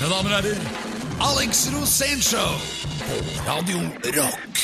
Mine 0.00 0.12
damer 0.14 0.30
og 0.32 0.44
herrer, 0.44 0.60
Alex 1.20 1.66
Rosénshow 1.68 2.54
på 3.04 3.16
Radio 3.50 3.80
Rock. 4.16 4.60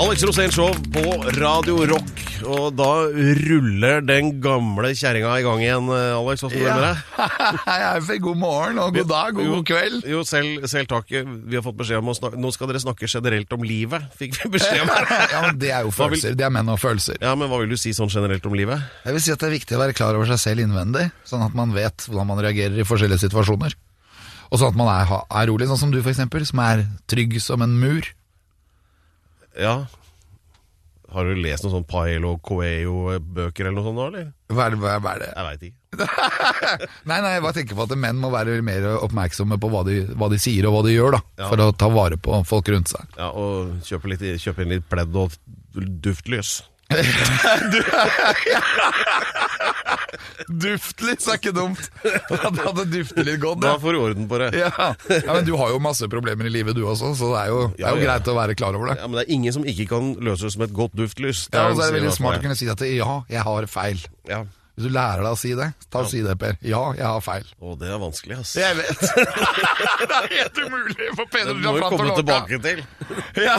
Alex 0.00 0.22
Rosén 0.22 0.50
Show 0.50 0.72
på 0.92 1.02
Radio 1.40 1.84
Rock. 1.84 2.19
Og 2.46 2.70
da 2.78 2.88
ruller 3.10 4.00
den 4.06 4.30
gamle 4.42 4.90
kjerringa 4.96 5.32
i 5.40 5.44
gang 5.44 5.62
igjen, 5.64 5.88
eh, 5.92 6.16
Alex. 6.16 6.42
Hva 6.44 6.50
skal 6.50 6.60
du 6.60 6.64
gjøre 6.64 6.78
med 6.80 6.86
deg? 6.88 8.22
God 8.26 8.38
morgen 8.40 8.78
og 8.82 8.94
god 8.96 9.08
dag 9.10 9.40
og 9.40 9.50
god 9.54 9.66
kveld. 9.70 9.98
Jo, 10.08 10.22
selv, 10.28 10.64
selv 10.70 10.88
takk. 10.90 11.10
Vi 11.10 11.58
har 11.58 11.64
fått 11.64 11.78
beskjed 11.80 12.00
om 12.02 12.10
å 12.12 12.16
snakke 12.16 12.40
Nå 12.40 12.50
skal 12.54 12.70
dere 12.70 12.82
snakke 12.82 13.08
generelt 13.10 13.52
om 13.56 13.64
livet, 13.66 14.06
fikk 14.18 14.38
vi 14.44 14.52
beskjed 14.56 14.84
om. 14.86 14.92
Ja, 15.34 15.42
men 15.46 15.58
Det 15.60 15.70
er 15.74 15.84
jo 15.86 15.90
vil- 15.92 15.98
følelser. 16.00 16.34
Det 16.38 16.46
er 16.46 16.54
menn 16.54 16.70
og 16.72 16.80
følelser. 16.82 17.20
Ja, 17.22 17.34
men 17.38 17.50
hva 17.50 17.60
vil 17.62 17.70
du 17.74 17.78
si 17.80 17.92
sånn 17.96 18.10
generelt 18.12 18.46
om 18.48 18.56
livet? 18.58 18.82
Jeg 19.04 19.16
vil 19.16 19.24
si 19.26 19.34
at 19.34 19.40
Det 19.42 19.48
er 19.50 19.56
viktig 19.58 19.76
å 19.78 19.82
være 19.84 19.96
klar 19.96 20.16
over 20.18 20.30
seg 20.32 20.40
selv 20.42 20.64
innvendig, 20.64 21.06
sånn 21.28 21.44
at 21.46 21.54
man 21.56 21.74
vet 21.76 22.06
hvordan 22.08 22.30
man 22.32 22.42
reagerer 22.44 22.80
i 22.80 22.86
forskjellige 22.88 23.24
situasjoner. 23.28 23.76
Og 24.50 24.58
sånn 24.58 24.72
at 24.72 24.78
man 24.80 24.88
er, 24.90 25.06
er 25.30 25.46
rolig, 25.50 25.68
sånn 25.70 25.78
som 25.78 25.92
du 25.94 26.00
eksempel, 26.02 26.42
som 26.48 26.58
er 26.64 26.82
trygg 27.10 27.36
som 27.42 27.62
en 27.62 27.76
mur. 27.78 28.08
Ja. 29.58 29.84
Har 31.10 31.26
du 31.26 31.34
lest 31.42 31.64
noen 31.64 31.72
sånn 31.74 31.86
Paelo 31.90 32.36
Coelho-bøker 32.46 33.66
eller 33.66 33.76
noe 33.80 33.86
sånt 33.88 33.98
nå, 33.98 34.04
eller? 34.12 34.28
Hva 34.54 34.66
er 34.68 34.74
det? 34.76 34.78
Hva 35.02 35.12
er 35.16 35.22
det? 35.24 35.30
Jeg 35.34 35.46
veit 35.48 35.64
ikke. 35.68 35.76
Nei, 37.10 37.16
nei, 37.18 37.32
jeg 37.34 37.42
bare 37.42 37.56
tenker 37.56 37.74
på 37.80 37.84
at 37.88 37.94
menn 37.98 38.20
må 38.22 38.30
være 38.30 38.60
mer 38.62 38.86
oppmerksomme 39.00 39.58
på 39.60 39.70
hva 39.72 39.80
de, 39.88 39.96
hva 40.14 40.28
de 40.30 40.38
sier 40.38 40.68
og 40.70 40.76
hva 40.76 40.82
de 40.86 40.92
gjør, 40.94 41.16
da, 41.16 41.20
Ja. 41.42 41.48
for 41.50 41.64
å 41.64 41.70
ta 41.74 41.88
vare 41.90 42.16
på 42.22 42.38
folk 42.46 42.70
rundt 42.70 42.92
seg. 42.92 43.08
Ja, 43.18 43.30
Og 43.34 43.80
kjøpe, 43.88 44.12
litt, 44.12 44.22
kjøpe 44.42 44.62
inn 44.62 44.74
litt 44.76 44.86
pledd 44.90 45.16
og 45.18 45.34
duftlys. 45.74 46.60
Duftlys 50.50 51.28
er 51.30 51.38
ikke 51.38 51.52
dumt! 51.54 51.78
Det 52.02 52.38
hadde 52.42 52.84
duftet 52.90 53.26
litt 53.28 53.40
godt, 53.42 53.60
Da 53.62 53.76
får 53.80 53.94
du 53.94 53.98
orden 54.02 54.26
på 54.30 54.38
det. 54.42 54.48
Ja. 54.58 54.70
ja, 55.10 55.34
men 55.36 55.44
du 55.46 55.52
har 55.60 55.68
jo 55.74 55.78
masse 55.82 56.08
problemer 56.10 56.48
i 56.48 56.52
livet 56.52 56.76
du 56.78 56.82
også, 56.88 57.12
så 57.18 57.26
det 57.34 57.40
er 57.44 57.48
jo, 57.52 57.60
det 57.76 57.84
er 57.84 57.90
jo 57.94 57.94
Ja, 57.94 57.94
ja. 57.94 58.06
greit 58.08 58.30
å 58.32 58.36
være 58.38 58.56
klar 58.58 58.78
over 58.78 58.86
det. 58.92 58.96
Ja, 59.00 59.06
Men 59.10 59.16
det 59.20 59.24
er 59.26 59.34
ingen 59.36 59.52
som 59.56 59.64
ikke 59.68 59.86
kan 59.92 60.04
løses 60.22 60.56
med 60.60 60.70
et 60.70 60.76
godt 60.76 60.94
duftlys. 60.98 61.40
Ja, 61.54 61.68
og 61.70 61.76
så 61.78 61.86
er 61.86 61.94
det 61.94 62.00
veldig 62.00 62.16
smart 62.16 62.40
å 62.40 62.44
kunne 62.46 62.58
si 62.58 62.66
at 62.72 62.80
ja, 62.90 63.12
jeg 63.30 63.42
har 63.46 63.62
feil. 63.70 63.98
Ja. 64.30 64.40
Hvis 64.80 64.88
du 64.88 64.94
lærer 64.96 65.20
deg 65.20 65.34
å 65.34 65.36
si 65.36 65.50
det, 65.52 65.66
ta 65.92 66.00
og 66.00 66.06
si 66.08 66.22
det, 66.24 66.32
Per. 66.40 66.54
Ja, 66.64 66.78
jeg 66.96 67.04
har 67.04 67.20
feil. 67.20 67.48
Å, 67.60 67.74
det 67.76 67.90
er 67.92 67.98
vanskelig, 68.00 68.38
ass. 68.40 68.54
Jeg 68.56 68.76
vet. 68.78 69.02
det 70.08 70.16
er 70.16 70.28
helt 70.38 70.60
umulig 70.62 71.08
for 71.18 71.34
Det 71.34 71.56
må 71.58 71.74
vi 71.76 71.82
komme 71.84 72.14
tilbake 72.16 72.60
til. 72.64 72.80
Ja. 73.40 73.58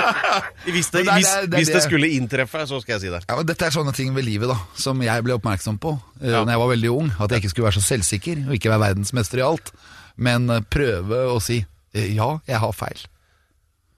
Hvis 0.68 0.90
det, 0.92 1.06
det 1.06 1.14
hvis, 1.16 1.30
det 1.30 1.48
det 1.50 1.58
hvis 1.60 1.70
det 1.72 1.80
skulle 1.82 2.10
inntreffe, 2.14 2.62
så 2.68 2.78
skal 2.82 2.94
jeg 2.98 3.02
si 3.06 3.12
det. 3.12 3.22
Ja, 3.24 3.38
men 3.38 3.48
Dette 3.48 3.66
er 3.66 3.74
sånne 3.74 3.94
ting 3.96 4.12
ved 4.14 4.26
livet 4.26 4.50
da 4.50 4.56
som 4.78 5.00
jeg 5.02 5.24
ble 5.24 5.34
oppmerksom 5.38 5.80
på 5.82 5.94
uh, 5.96 6.02
Ja. 6.20 6.42
Når 6.44 6.52
jeg 6.52 6.62
var 6.62 6.70
veldig 6.74 6.90
ung. 6.92 7.08
At 7.16 7.32
jeg 7.32 7.42
ikke 7.42 7.52
skulle 7.54 7.68
være 7.70 7.78
så 7.80 7.86
selvsikker 7.86 8.44
og 8.46 8.56
ikke 8.58 8.72
være 8.72 8.84
verdensmester 8.84 9.40
i 9.40 9.46
alt. 9.46 9.72
Men 10.20 10.50
eh, 10.52 10.60
prøve 10.68 11.22
å 11.32 11.38
si 11.42 11.62
eh, 11.62 12.12
ja, 12.12 12.34
jeg 12.48 12.60
har 12.62 12.76
feil. 12.76 13.06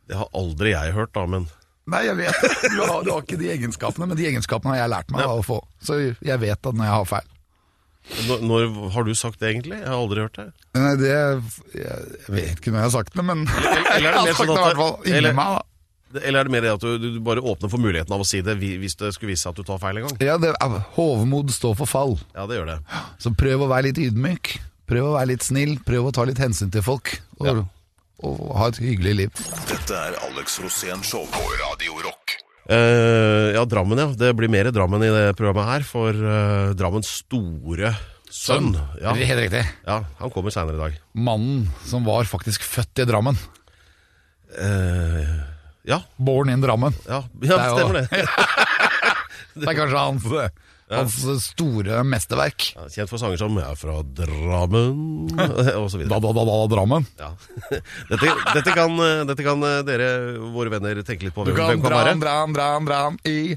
Det 0.09 0.21
har 0.21 0.31
aldri 0.39 0.77
jeg 0.77 0.95
hørt, 0.97 1.13
da, 1.19 1.27
men 1.27 1.51
Nei, 1.91 2.05
jeg 2.07 2.17
vet 2.21 2.37
det. 2.45 2.51
Du 2.71 2.81
har, 2.87 3.03
du 3.03 3.11
har 3.11 3.23
ikke 3.25 3.39
de 3.41 3.49
egenskapene, 3.57 4.07
men 4.07 4.17
de 4.19 4.27
egenskapene 4.29 4.75
har 4.77 4.85
jeg 4.85 4.93
lært 4.93 5.11
meg 5.15 5.27
å 5.27 5.41
få. 5.43 5.57
Så 5.83 5.97
jeg 6.23 6.39
vet 6.43 6.69
at 6.71 6.77
når 6.79 6.85
jeg 6.87 6.95
har 6.95 7.09
feil. 7.11 7.29
når, 8.29 8.41
når 8.47 8.91
har 8.95 9.05
du 9.07 9.13
sagt 9.19 9.41
det, 9.43 9.51
egentlig? 9.55 9.81
Jeg 9.81 9.89
har 9.91 9.99
aldri 9.99 10.23
hørt 10.25 10.39
det. 10.39 10.47
Nei, 10.79 10.95
det 11.01 11.11
Jeg 11.11 12.31
vet 12.35 12.57
ikke 12.63 12.73
når 12.75 12.81
jeg 12.83 12.87
har 12.89 12.95
sagt 12.97 13.15
det, 13.19 13.25
men 13.27 13.45
eller 13.47 13.91
eller 13.97 14.17
det 14.17 14.23
jeg 14.27 14.33
har 14.33 14.33
sagt 14.33 14.41
sånn 14.41 14.55
det 14.55 14.63
i 14.63 14.65
hvert 14.71 14.81
fall 14.81 14.97
inni 15.11 15.19
eller- 15.21 15.37
meg. 15.39 15.59
da 16.13 16.21
Eller 16.29 16.39
er 16.41 16.45
det 16.45 16.53
mer 16.53 16.61
det 16.67 16.73
at 16.75 16.83
du, 16.87 16.99
du 17.17 17.21
bare 17.25 17.41
åpner 17.41 17.71
for 17.73 17.81
muligheten 17.83 18.13
av 18.15 18.21
å 18.21 18.27
si 18.29 18.43
det 18.45 18.57
hvis 18.61 18.97
det 19.01 19.13
skulle 19.17 19.33
vise 19.33 19.43
seg 19.47 19.55
at 19.55 19.61
du 19.63 19.67
tar 19.69 19.79
feil 19.83 19.99
en 20.03 20.07
gang? 20.09 20.19
Ja, 20.23 20.35
det, 20.39 20.55
Hovmod 20.97 21.51
står 21.55 21.75
for 21.83 21.87
fall. 21.89 22.19
Ja, 22.35 22.47
det 22.51 22.59
gjør 22.61 22.73
det. 22.75 22.79
Så 23.23 23.33
prøv 23.39 23.65
å 23.65 23.71
være 23.71 23.89
litt 23.91 23.99
ydmyk. 24.07 24.55
Prøv 24.91 25.07
å 25.09 25.15
være 25.17 25.31
litt 25.33 25.47
snill. 25.47 25.79
Prøv 25.87 26.11
å 26.11 26.13
ta 26.15 26.27
litt 26.29 26.39
hensyn 26.43 26.71
til 26.75 26.83
folk. 26.85 27.15
Og, 27.41 27.47
Ja. 27.49 27.63
Og 28.27 28.53
ha 28.59 28.69
et 28.71 28.79
hyggelig 28.83 29.15
liv. 29.19 29.43
Dette 29.69 29.97
er 29.99 30.17
Alex 30.29 30.59
Rosén 30.63 31.03
Show 31.07 31.25
på 31.33 31.43
Radio 31.63 31.99
Rock. 32.05 32.37
Uh, 32.71 33.51
ja, 33.57 33.65
Drammen, 33.67 33.99
ja. 33.99 34.07
Det 34.15 34.31
blir 34.39 34.51
mer 34.53 34.71
Drammen 34.75 35.03
i 35.03 35.11
det 35.11 35.25
programmet 35.39 35.67
her, 35.67 35.87
for 35.87 36.15
uh, 36.15 36.71
Drammens 36.79 37.11
store 37.25 37.91
sønn 38.33 38.71
ja, 39.03 39.11
Det 39.13 39.27
er 39.27 39.29
Helt 39.29 39.43
riktig. 39.43 39.65
ja, 39.85 39.97
han 40.21 40.31
kommer 40.33 40.55
seinere 40.55 40.79
i 40.79 40.83
dag. 40.85 41.01
Mannen 41.19 41.67
som 41.85 42.07
var 42.07 42.25
faktisk 42.31 42.63
født 42.65 43.03
i 43.03 43.09
Drammen. 43.11 43.37
Uh, 44.53 45.43
ja, 45.89 45.99
Born 46.17 46.53
in 46.55 46.63
Drammen. 46.63 46.95
ja, 47.09 47.23
ja, 47.25 47.29
Det 47.43 47.51
er 47.59 47.69
jo- 47.69 47.79
stemmer 47.79 48.01
det. 48.01 48.07
Det 49.59 49.69
er 49.69 49.77
kanskje 49.77 49.99
hans, 50.01 50.25
hans 51.01 51.45
store 51.49 52.03
mesterverk. 52.07 52.69
Ja, 52.77 52.87
kjent 52.93 53.13
for 53.13 53.23
sanger 53.23 53.41
som 53.41 53.59
'Jeg 53.59 53.69
er 53.69 53.79
fra 53.81 53.99
Drammen' 54.03 55.33
osv. 55.83 56.07
Da, 56.07 56.19
da, 56.19 56.33
da, 56.33 56.47
da, 56.49 56.59
Drammen. 56.73 57.07
Ja. 57.19 57.35
Dette, 58.13 58.33
dette, 58.55 58.73
kan, 58.77 58.97
dette 59.29 59.43
kan 59.45 59.63
eh, 59.67 59.83
dere, 59.87 60.09
våre 60.53 60.73
venner, 60.73 61.03
tenke 61.07 61.29
litt 61.29 61.37
på. 61.37 61.45
Du 61.49 61.55
kan 61.57 61.75
kan 61.77 61.85
dra 61.85 62.03
dram, 62.03 62.09
han, 62.09 62.55
dra 62.55 62.67
dra 62.81 62.81
dra 62.87 63.03
i 63.29 63.57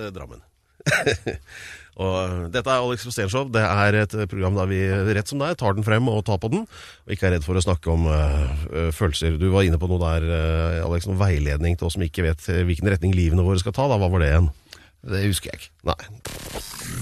Eh, 0.00 0.08
Drammen. 0.12 0.40
og 2.02 2.14
eh, 2.16 2.38
Dette 2.54 2.72
er 2.72 2.80
Alex 2.80 3.04
Rosénshow. 3.06 3.50
Det 3.52 3.62
er 3.62 3.98
et 4.00 4.16
program 4.30 4.56
der 4.56 4.70
vi 4.70 4.80
rett 5.18 5.28
som 5.28 5.42
det 5.42 5.52
er 5.52 5.60
tar 5.60 5.76
den 5.76 5.86
frem 5.86 6.08
og 6.10 6.24
tar 6.28 6.40
på 6.42 6.50
den. 6.52 6.64
Og 7.06 7.14
ikke 7.14 7.28
er 7.28 7.36
redd 7.36 7.46
for 7.46 7.58
å 7.58 7.64
snakke 7.64 7.92
om 7.92 8.08
eh, 8.08 8.88
følelser. 8.96 9.36
Du 9.40 9.50
var 9.52 9.68
inne 9.68 9.80
på 9.80 9.90
noe 9.90 10.00
der, 10.02 10.28
uh, 10.32 10.86
Alex, 10.86 11.08
Noen 11.08 11.20
veiledning 11.20 11.76
til 11.76 11.88
oss 11.88 11.98
som 11.98 12.06
ikke 12.06 12.26
vet 12.26 12.48
hvilken 12.68 12.88
retning 12.92 13.14
livene 13.16 13.44
våre 13.46 13.60
skal 13.62 13.76
ta. 13.76 13.88
Da. 13.90 14.00
Hva 14.00 14.10
var 14.12 14.24
det 14.24 14.32
igjen? 14.32 14.50
Det 15.02 15.24
husker 15.26 15.50
jeg 15.50 15.58
ikke. 15.58 15.72
Nei. 15.90 15.98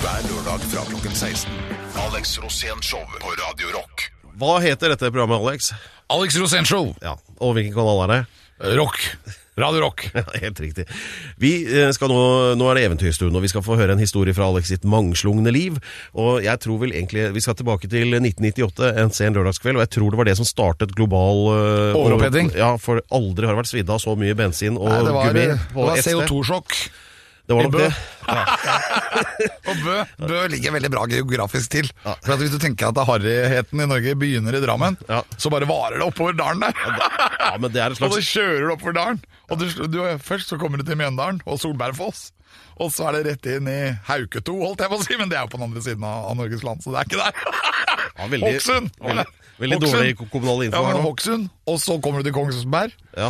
Hver 0.01 0.23
lørdag 0.31 0.63
fra 0.73 0.85
klokken 0.89 1.13
16. 1.13 1.53
Alex 2.01 2.39
Rosén 2.41 2.81
Show 2.85 3.03
på 3.21 3.35
Radio 3.37 3.75
Rock. 3.77 4.07
Hva 4.41 4.57
heter 4.65 4.95
dette 4.95 5.11
programmet, 5.13 5.37
Alex? 5.37 5.75
Alex 6.11 6.39
Rosénshow. 6.41 6.95
Ja, 7.05 7.19
Og 7.39 7.53
hvilken 7.55 7.75
kanal 7.77 8.01
er 8.07 8.13
det? 8.15 8.21
Rock. 8.79 9.03
Radio 9.61 9.83
Rock. 9.85 10.07
Ja, 10.17 10.25
Helt 10.41 10.61
riktig. 10.61 10.87
Vi 11.37 11.51
eh, 11.69 11.91
skal 11.93 12.09
nå, 12.09 12.21
nå 12.57 12.71
er 12.71 12.79
det 12.81 12.87
eventyrstund, 12.89 13.37
og 13.37 13.45
vi 13.45 13.51
skal 13.53 13.65
få 13.67 13.77
høre 13.77 13.93
en 13.95 14.01
historie 14.01 14.33
fra 14.37 14.49
Alex 14.49 14.73
sitt 14.73 14.87
mangslungne 14.89 15.53
liv. 15.53 15.77
Og 16.17 16.41
jeg 16.45 16.57
tror 16.65 16.81
vel 16.81 16.97
egentlig 16.97 17.29
Vi 17.37 17.45
skal 17.45 17.59
tilbake 17.61 17.91
til 17.93 18.17
1998, 18.17 18.95
en 19.05 19.13
sen 19.15 19.37
lørdagskveld, 19.37 19.77
og 19.77 19.85
jeg 19.85 19.93
tror 19.99 20.09
det 20.17 20.23
var 20.23 20.31
det 20.33 20.39
som 20.41 20.49
startet 20.49 20.97
global 20.97 21.45
uh, 21.53 22.01
Overoppheting. 22.01 22.51
Ja, 22.57 22.73
for 22.81 23.05
aldri 23.13 23.45
har 23.45 23.55
det 23.55 23.63
vært 23.63 23.73
svidd 23.75 23.93
av 23.93 24.01
så 24.03 24.17
mye 24.19 24.41
bensin 24.41 24.81
og 24.81 24.89
Nei, 24.89 25.05
det 25.05 25.15
var, 25.19 25.31
gummi 25.31 25.47
det 25.53 25.61
var. 25.77 26.05
CO2-sjokk. 26.09 26.81
Det 27.51 27.57
var 27.59 27.67
nok 27.67 27.75
det. 27.81 27.91
Og 29.71 29.81
Bø, 29.83 29.95
Bø 30.31 30.41
ligger 30.53 30.75
veldig 30.77 30.91
bra 30.93 31.03
geografisk 31.11 31.73
til. 31.73 31.89
For 32.05 32.35
at 32.37 32.43
Hvis 32.43 32.53
du 32.55 32.61
tenker 32.63 32.93
at 32.93 33.01
harryheten 33.09 33.83
i 33.83 33.89
Norge 33.91 34.15
begynner 34.19 34.55
i 34.55 34.61
Drammen, 34.63 34.95
Ja. 35.09 35.23
så 35.35 35.51
bare 35.51 35.67
varer 35.67 35.99
det 35.99 36.07
oppover 36.07 36.37
dalen 36.39 36.63
der. 36.63 36.77
Ja, 36.79 37.57
men 37.59 37.73
det 37.75 37.83
er 37.83 37.91
et 37.97 38.03
Og 38.07 38.15
så 38.15 38.23
kjører 38.23 38.69
du 38.69 38.75
oppover 38.77 38.95
dalen. 39.01 39.19
Og 39.51 39.59
du, 39.59 39.67
du, 39.91 39.99
først 40.23 40.53
så 40.53 40.61
kommer 40.63 40.79
du 40.79 40.87
til 40.87 41.01
Mjøndalen 41.01 41.43
og 41.43 41.59
Solbergfoss. 41.59 42.29
Og 42.81 42.93
så 42.95 43.09
er 43.11 43.19
det 43.19 43.27
rett 43.27 43.51
inn 43.57 43.67
i 43.69 43.81
Hauketo, 44.07 44.55
holdt 44.63 44.81
jeg 44.87 44.91
på 44.95 45.01
å 45.01 45.05
si, 45.05 45.19
men 45.19 45.29
det 45.31 45.37
er 45.41 45.45
jo 45.45 45.51
på 45.53 45.59
den 45.59 45.67
andre 45.67 45.83
siden 45.85 46.07
av, 46.07 46.31
av 46.31 46.39
Norges 46.39 46.63
land, 46.65 46.81
så 46.87 46.95
det 46.95 47.03
er 47.03 47.11
ikke 47.11 47.21
der. 47.21 47.35
ja, 48.21 48.29
veldig, 48.31 48.47
Hokksund! 48.47 48.89
Veldig, 49.05 49.27
veldig 49.61 49.79
dårlig 49.85 50.15
kommunal 50.23 50.65
info 50.65 50.81
ja, 50.81 50.87
her 50.87 50.97
nå. 50.97 51.03
Hokksund, 51.11 51.51
og 51.69 51.77
så 51.83 51.99
kommer 52.01 52.23
du 52.23 52.31
til 52.31 52.37
Kongsberg, 52.39 52.95
Ja. 53.19 53.29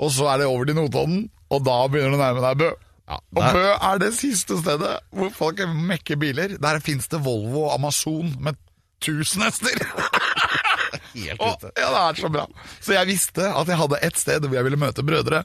og 0.00 0.10
så 0.16 0.26
er 0.32 0.42
det 0.42 0.48
over 0.50 0.66
til 0.66 0.80
Notodden, 0.80 1.22
og 1.54 1.62
da 1.68 1.76
begynner 1.92 2.16
du 2.16 2.18
å 2.18 2.24
nærme 2.24 2.42
deg 2.48 2.58
Bø. 2.64 2.72
Ja, 3.08 3.16
Og 3.16 3.42
Bø 3.56 3.62
er 3.72 4.00
det 4.02 4.10
siste 4.18 4.58
stedet 4.60 4.98
hvor 5.16 5.30
folk 5.32 5.62
mekker 5.72 6.18
biler. 6.20 6.56
Der 6.60 6.80
fins 6.84 7.08
det 7.08 7.22
Volvo 7.24 7.62
og 7.68 7.74
Amazon 7.78 8.34
med 8.44 8.58
tusen 9.00 9.42
hester. 9.46 9.78
Helt 11.14 11.40
Og, 11.40 11.56
ute. 11.56 11.70
ja, 11.76 11.88
det 11.92 12.02
er 12.02 12.20
så 12.20 12.28
bra. 12.32 12.44
Så 12.84 12.92
jeg 12.94 13.08
visste 13.08 13.48
at 13.48 13.68
jeg 13.70 13.78
hadde 13.80 14.00
ett 14.04 14.20
sted 14.20 14.44
hvor 14.44 14.56
jeg 14.58 14.66
ville 14.68 14.80
møte 14.80 15.04
brødre 15.06 15.42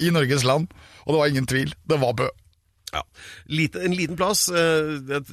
i 0.00 0.10
Norges 0.14 0.44
land. 0.48 0.68
Og 1.04 1.12
det 1.14 1.20
var 1.20 1.32
ingen 1.32 1.46
tvil. 1.50 1.74
Det 1.88 2.00
var 2.00 2.16
Bø. 2.16 2.28
Ja. 2.94 3.02
Lite, 3.50 3.82
en 3.84 3.94
liten 3.98 4.16
plass. 4.16 4.46
eh, 4.48 4.94
Jeg 5.10 5.24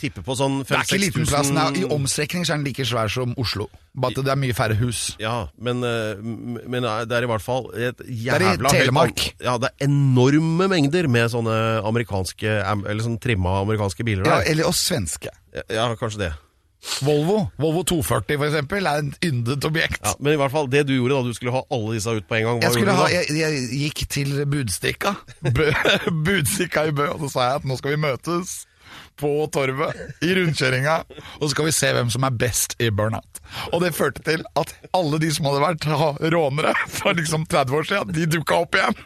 tipper 0.00 0.24
på 0.24 0.34
sånn 0.38 0.62
Det 0.64 0.72
er 0.74 0.82
ikke 0.86 0.98
liten 1.02 1.26
plass. 1.28 1.50
Nei, 1.54 1.66
I 1.82 1.84
omstrekning 1.92 2.46
så 2.46 2.54
er 2.54 2.62
den 2.62 2.64
like 2.70 2.86
svær 2.88 3.10
som 3.12 3.34
Oslo. 3.40 3.68
Bare 3.94 4.16
at 4.16 4.24
det 4.26 4.32
er 4.32 4.40
mye 4.40 4.56
færre 4.56 4.74
hus. 4.80 5.02
Ja, 5.22 5.48
men, 5.60 5.84
eh, 5.84 6.16
men 6.24 6.82
det 6.82 7.12
er 7.14 7.26
i 7.26 7.30
hvert 7.30 7.44
fall 7.44 7.68
et 7.76 8.00
i 8.08 8.28
er 8.32 8.42
i 8.42 8.56
Telemark. 8.72 9.20
Høyt, 9.20 9.44
Ja, 9.44 9.58
det 9.58 9.70
er 9.70 9.86
enorme 9.86 10.66
mengder 10.72 11.06
med 11.08 11.30
sånne 11.30 11.58
amerikanske 11.84 12.56
Eller 12.88 13.02
sånn 13.04 13.20
trimma 13.20 13.60
amerikanske 13.62 14.04
biler 14.04 14.24
Ja, 14.26 14.40
eller 14.40 14.66
oss 14.66 14.80
svenske. 14.88 15.28
Ja, 15.70 15.94
kanskje 15.94 16.18
det. 16.24 16.32
Volvo 17.04 17.38
Volvo 17.60 17.82
240 17.88 18.36
for 18.38 18.46
eksempel 18.50 18.86
er 18.86 19.00
et 19.02 19.26
yndet 19.28 19.64
objekt. 19.66 20.00
Ja, 20.04 20.12
men 20.20 20.34
i 20.36 20.40
hvert 20.40 20.52
fall, 20.52 20.68
det 20.70 20.84
du 20.88 20.92
gjorde 20.94 21.16
da 21.16 21.22
du 21.30 21.34
skulle 21.36 21.54
ha 21.56 21.62
alle 21.72 21.94
disse 21.96 22.12
ut 22.12 22.26
på 22.28 22.36
en 22.38 22.44
gang, 22.48 22.60
hva 22.60 22.68
Jeg, 22.68 22.76
skulle 22.76 22.92
gjorde 22.92 23.00
ha, 23.00 23.08
du 23.08 23.14
da? 23.14 23.40
jeg, 23.40 23.40
jeg 23.40 23.80
gikk 23.84 24.04
til 24.14 24.36
Budstikka 24.52 25.14
Bø, 25.56 25.70
Budstikka 26.28 26.86
i 26.90 26.94
Bø 26.96 27.08
Og 27.14 27.24
så 27.24 27.32
sa 27.34 27.48
jeg 27.48 27.62
at 27.62 27.68
nå 27.68 27.78
skal 27.80 27.96
vi 27.96 28.02
møtes 28.04 28.54
på 29.20 29.30
torvet 29.54 30.24
i 30.24 30.34
rundkjøringa, 30.36 30.96
og 31.38 31.44
så 31.44 31.52
skal 31.52 31.68
vi 31.68 31.74
se 31.76 31.92
hvem 31.94 32.10
som 32.12 32.26
er 32.26 32.38
best 32.38 32.76
i 32.82 32.90
burnout. 32.90 33.40
Og 33.72 33.82
det 33.84 33.94
førte 33.94 34.22
til 34.26 34.42
at 34.58 34.72
alle 34.96 35.20
de 35.22 35.30
som 35.34 35.48
hadde 35.48 35.62
vært 35.62 35.86
rånere 36.34 36.74
for 36.90 37.16
liksom 37.16 37.46
30 37.50 37.78
år 37.78 37.88
siden, 37.90 38.14
de 38.16 38.26
dukka 38.36 38.62
opp 38.64 38.78
igjen. 38.78 38.98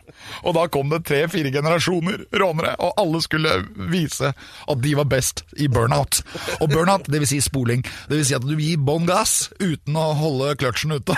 Og 0.48 0.54
da 0.56 0.64
kom 0.72 0.90
det 0.92 1.04
tre-fire 1.08 1.52
generasjoner 1.54 2.24
rånere, 2.40 2.74
og 2.82 2.96
alle 3.00 3.20
skulle 3.24 3.54
vise 3.92 4.32
at 4.32 4.82
de 4.82 4.94
var 4.98 5.08
best 5.10 5.44
i 5.60 5.68
burnout. 5.72 6.22
Og 6.58 6.70
burnout, 6.72 7.08
vil 7.12 7.26
si 7.28 7.40
spoling. 7.44 7.84
Vil 8.10 8.24
si 8.26 8.36
at 8.36 8.44
du 8.44 8.54
gir 8.58 8.80
bånn 8.82 9.06
gass 9.08 9.50
uten 9.60 9.96
å 9.98 10.10
holde 10.18 10.54
kløtsjen 10.60 10.96
ute. 10.98 11.16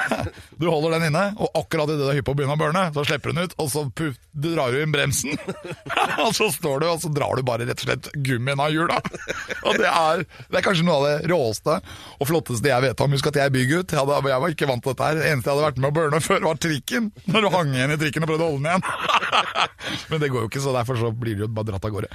Du 0.60 0.68
holder 0.68 0.98
den 0.98 1.10
inne, 1.10 1.30
og 1.40 1.54
akkurat 1.62 1.90
idet 1.90 2.04
du 2.04 2.10
er 2.10 2.20
hypp 2.20 2.28
på 2.28 2.34
å 2.34 2.40
begynne 2.40 2.56
å 2.56 2.60
burne, 2.60 2.86
så 2.94 3.06
slipper 3.06 3.32
den 3.32 3.46
ut, 3.46 3.56
og 3.60 3.70
så 3.72 3.86
puff, 3.96 4.18
du 4.30 4.50
drar 4.52 4.74
du 4.74 4.82
inn 4.82 4.94
bremsen. 4.94 5.38
og 6.24 6.34
så 6.36 6.50
står 6.52 6.82
du, 6.82 6.88
og 6.90 7.00
så 7.02 7.12
drar 7.14 7.38
du 7.38 7.46
bare 7.46 7.66
rett 7.68 7.82
og 7.82 7.88
slett 7.88 8.10
gummien 8.26 8.60
av 8.60 8.74
hjula. 8.82 8.98
Og 9.68 9.78
det 9.80 9.90
er, 9.90 10.24
det 10.50 10.60
er 10.60 10.64
kanskje 10.66 10.86
noe 10.86 10.98
av 11.00 11.06
det 11.06 11.30
råeste 11.30 11.76
og 12.20 12.28
flotteste 12.28 12.70
jeg 12.70 12.84
vet 12.84 13.02
om. 13.04 13.16
Husk 13.16 13.30
at 13.30 13.38
jeg 13.40 13.50
er 13.50 13.54
bygutt. 13.54 13.94
Jeg, 13.94 14.00
hadde, 14.00 14.32
jeg 14.32 14.44
var 14.44 14.54
ikke 14.54 14.68
vant 14.70 14.84
til 14.84 14.94
dette 14.94 15.08
her. 15.08 15.20
Det 15.20 15.28
eneste 15.30 15.50
jeg 15.50 15.56
hadde 15.56 15.66
vært 15.68 15.80
med 15.80 15.90
å 15.90 15.96
burne 15.96 16.22
før, 16.24 16.46
var 16.48 16.60
trikken. 16.60 17.10
Når 17.30 17.46
du 17.46 17.50
hang 17.54 17.74
igjen 17.76 17.94
i 17.94 17.98
trikken 18.00 18.26
og 18.26 18.32
prøvde 18.32 18.46
å 18.46 18.50
holde 18.52 18.64
den 18.64 18.70
igjen. 18.70 18.84
Men 20.10 20.22
det 20.22 20.30
går 20.32 20.44
jo 20.44 20.50
ikke, 20.50 20.64
så 20.64 20.74
derfor 20.76 21.00
så 21.00 21.12
blir 21.14 21.38
det 21.38 21.46
jo 21.46 21.50
bare 21.54 21.70
dratt 21.72 21.88
av 21.88 21.94
gårde. 21.94 22.10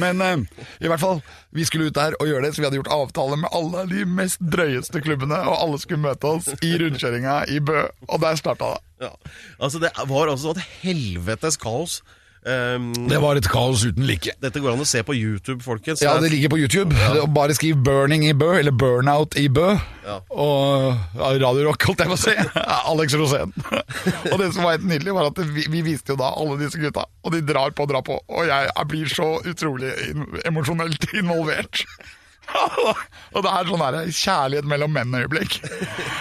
Men 0.00 0.24
eh, 0.24 0.64
i 0.84 0.90
hvert 0.90 1.02
fall, 1.02 1.22
vi 1.56 1.66
skulle 1.68 1.90
ut 1.90 1.96
der 1.96 2.16
og 2.20 2.30
gjøre 2.30 2.46
det, 2.46 2.54
så 2.54 2.62
vi 2.62 2.68
hadde 2.68 2.80
gjort 2.80 2.92
avtale 2.96 3.40
med 3.42 3.52
alle 3.56 3.86
de 3.92 4.04
mest 4.18 4.42
drøyeste 4.42 5.02
klubbene, 5.04 5.38
og 5.46 5.58
alle 5.60 5.80
skulle 5.82 6.04
møte 6.04 6.34
oss 6.36 6.50
i 6.64 6.74
rundkjøringa 6.80 7.40
i 7.52 7.60
Bø, 7.64 7.86
og 8.08 8.22
der 8.22 8.38
starta 8.40 8.74
det. 8.74 8.82
Ja. 9.06 9.12
Altså, 9.60 9.80
det 9.82 9.92
var 10.08 10.32
altså 10.32 10.54
et 10.54 10.64
helvetes 10.82 11.58
kaos. 11.60 12.00
Um, 12.46 12.92
Det 13.10 13.18
var 13.18 13.34
et 13.34 13.46
kaos 13.50 13.82
uten 13.82 14.04
like. 14.06 14.30
dette 14.38 14.60
går 14.62 14.76
an 14.76 14.82
å 14.84 14.86
se 14.86 15.00
på 15.02 15.14
YouTube, 15.18 15.64
folkens. 15.64 15.98
Ja, 16.04 16.12
det 16.22 16.30
ligger 16.30 16.52
på 16.52 16.58
YouTube. 16.60 16.94
Bare 17.34 17.56
skriv 17.58 17.80
'Burning 17.82 18.22
i 18.28 18.32
Bø', 18.32 18.58
eller 18.60 18.70
'Burnout 18.70 19.34
i 19.36 19.48
Bø'. 19.48 19.74
Ja. 20.06 20.20
Og 20.30 20.94
ja, 21.18 21.32
Radio 21.42 21.66
Rock, 21.66 21.82
holdt 21.88 22.04
jeg 22.04 22.06
på 22.12 22.14
å 22.14 22.22
si. 22.22 22.34
Alex 22.92 23.16
Rosén. 23.18 23.50
og 24.30 24.38
det 24.38 24.52
som 24.54 24.62
var 24.62 24.76
helt 24.76 24.86
nydelig, 24.86 25.14
var 25.16 25.26
at 25.32 25.42
vi, 25.42 25.66
vi 25.74 25.82
viste 25.82 26.14
jo 26.14 26.20
da 26.22 26.30
alle 26.38 26.54
disse 26.62 26.78
gutta, 26.78 27.08
og 27.24 27.34
de 27.34 27.42
drar 27.42 27.74
på 27.74 27.82
og 27.82 27.90
drar 27.90 28.06
på. 28.06 28.20
Og 28.30 28.46
jeg, 28.46 28.70
jeg 28.70 28.86
blir 28.94 29.10
så 29.10 29.28
utrolig 29.42 29.90
emosjonelt 30.46 31.10
involvert. 31.20 31.82
og 33.34 33.42
det 33.42 33.50
er 33.50 33.66
sånn 33.66 33.82
her 33.82 33.96
kjærlighet 34.14 34.66
mellom 34.70 34.92
menn-øyeblikk. 34.94 35.56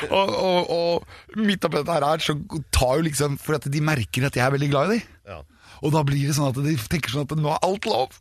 og, 0.10 0.32
og, 0.34 0.72
og 0.74 1.38
midt 1.38 1.68
oppi 1.70 1.84
dette 1.84 2.00
her 2.02 2.18
så 2.26 2.34
tar 2.74 2.98
jo 2.98 3.06
liksom 3.06 3.38
For 3.38 3.60
at 3.60 3.68
de 3.70 3.82
merker 3.86 4.26
at 4.26 4.34
jeg 4.34 4.42
er 4.42 4.56
veldig 4.58 4.72
glad 4.74 4.90
i 4.90 4.98
dem. 4.98 5.12
Ja. 5.30 5.44
Og 5.82 5.94
da 5.96 6.04
blir 6.08 6.28
det 6.28 6.36
sånn 6.38 6.52
at 6.52 6.62
de 6.66 6.76
tenker 6.90 7.14
sånn 7.14 7.28
at 7.28 7.36
nå 7.40 7.52
er 7.54 7.66
alt 7.66 7.90
lov. 7.90 8.20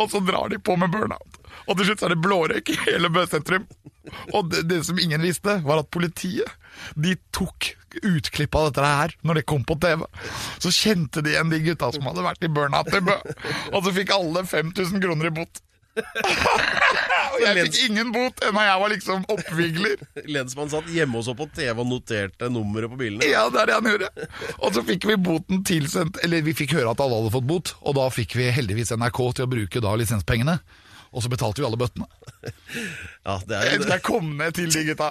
Og 0.00 0.10
så 0.12 0.22
drar 0.24 0.50
de 0.52 0.58
på 0.62 0.76
med 0.80 0.92
burnout. 0.92 1.40
Og 1.68 1.76
til 1.76 1.90
slutt 1.90 2.02
så 2.02 2.08
er 2.08 2.14
det 2.14 2.24
blårøyk 2.24 2.72
i 2.72 2.78
hele 2.86 3.10
Bø 3.12 3.26
sentrum. 3.28 3.66
Og 4.34 4.48
det, 4.50 4.64
det 4.70 4.80
som 4.88 4.98
ingen 4.98 5.22
visste, 5.22 5.60
var 5.66 5.82
at 5.82 5.90
politiet 5.92 6.56
de 6.96 7.14
tok 7.34 7.74
utklipp 8.06 8.54
av 8.54 8.68
dette 8.70 8.86
her 8.86 9.14
når 9.26 9.40
det 9.40 9.48
kom 9.50 9.64
på 9.66 9.76
TV. 9.82 10.04
Så 10.62 10.72
kjente 10.74 11.22
de 11.24 11.34
igjen 11.34 11.50
de 11.52 11.60
gutta 11.64 11.90
som 11.94 12.06
hadde 12.08 12.24
vært 12.24 12.46
i 12.46 12.52
burnout 12.52 12.92
i 12.94 13.02
Bø. 13.04 13.18
Og 13.74 13.82
så 13.84 13.94
fikk 13.96 14.14
alle 14.16 14.46
5000 14.46 15.02
kroner 15.02 15.30
i 15.30 15.34
bot. 15.40 15.62
og 17.32 17.38
jeg 17.42 17.64
fikk 17.66 17.78
ingen 17.88 18.10
bot 18.14 18.42
ennå 18.46 18.64
jeg 18.66 18.82
var 18.82 18.92
liksom 18.94 19.24
oppvigler. 19.34 20.04
Lensmannen 20.34 20.72
satt 20.72 20.90
hjemme 20.94 21.20
og 21.20 21.26
så 21.26 21.34
på 21.38 21.48
TV 21.56 21.72
og 21.74 21.88
noterte 21.90 22.50
nummeret 22.52 22.92
på 22.92 23.00
bilene. 23.00 23.26
Ja, 23.30 23.46
det 23.52 23.62
er 23.64 23.70
det 23.72 23.78
han 23.78 23.90
gjorde. 23.92 24.28
Og 24.58 24.76
så 24.76 24.84
fikk 24.86 25.08
vi 25.10 25.18
boten 25.20 25.64
tilsendt 25.66 26.20
Eller 26.24 26.44
vi 26.46 26.54
fikk 26.56 26.76
høre 26.78 26.92
at 26.92 27.02
alle 27.02 27.18
hadde 27.20 27.34
fått 27.34 27.48
bot, 27.50 27.74
og 27.80 27.98
da 27.98 28.06
fikk 28.14 28.36
vi 28.38 28.50
heldigvis 28.54 28.94
NRK 28.96 29.20
til 29.38 29.46
å 29.46 29.50
bruke 29.50 29.82
da 29.84 29.96
lisenspengene. 30.00 30.60
Og 31.10 31.24
så 31.24 31.30
betalte 31.32 31.62
vi 31.62 31.66
alle 31.66 31.80
bøttene. 31.80 32.06
Ja, 33.26 33.34
det 33.44 33.52
Jeg 33.52 33.74
er 33.74 33.80
husker 33.82 33.92
jeg 33.92 34.02
kom 34.06 34.28
ned 34.38 34.54
til 34.56 34.70
de 34.72 34.82
gutta. 34.86 35.10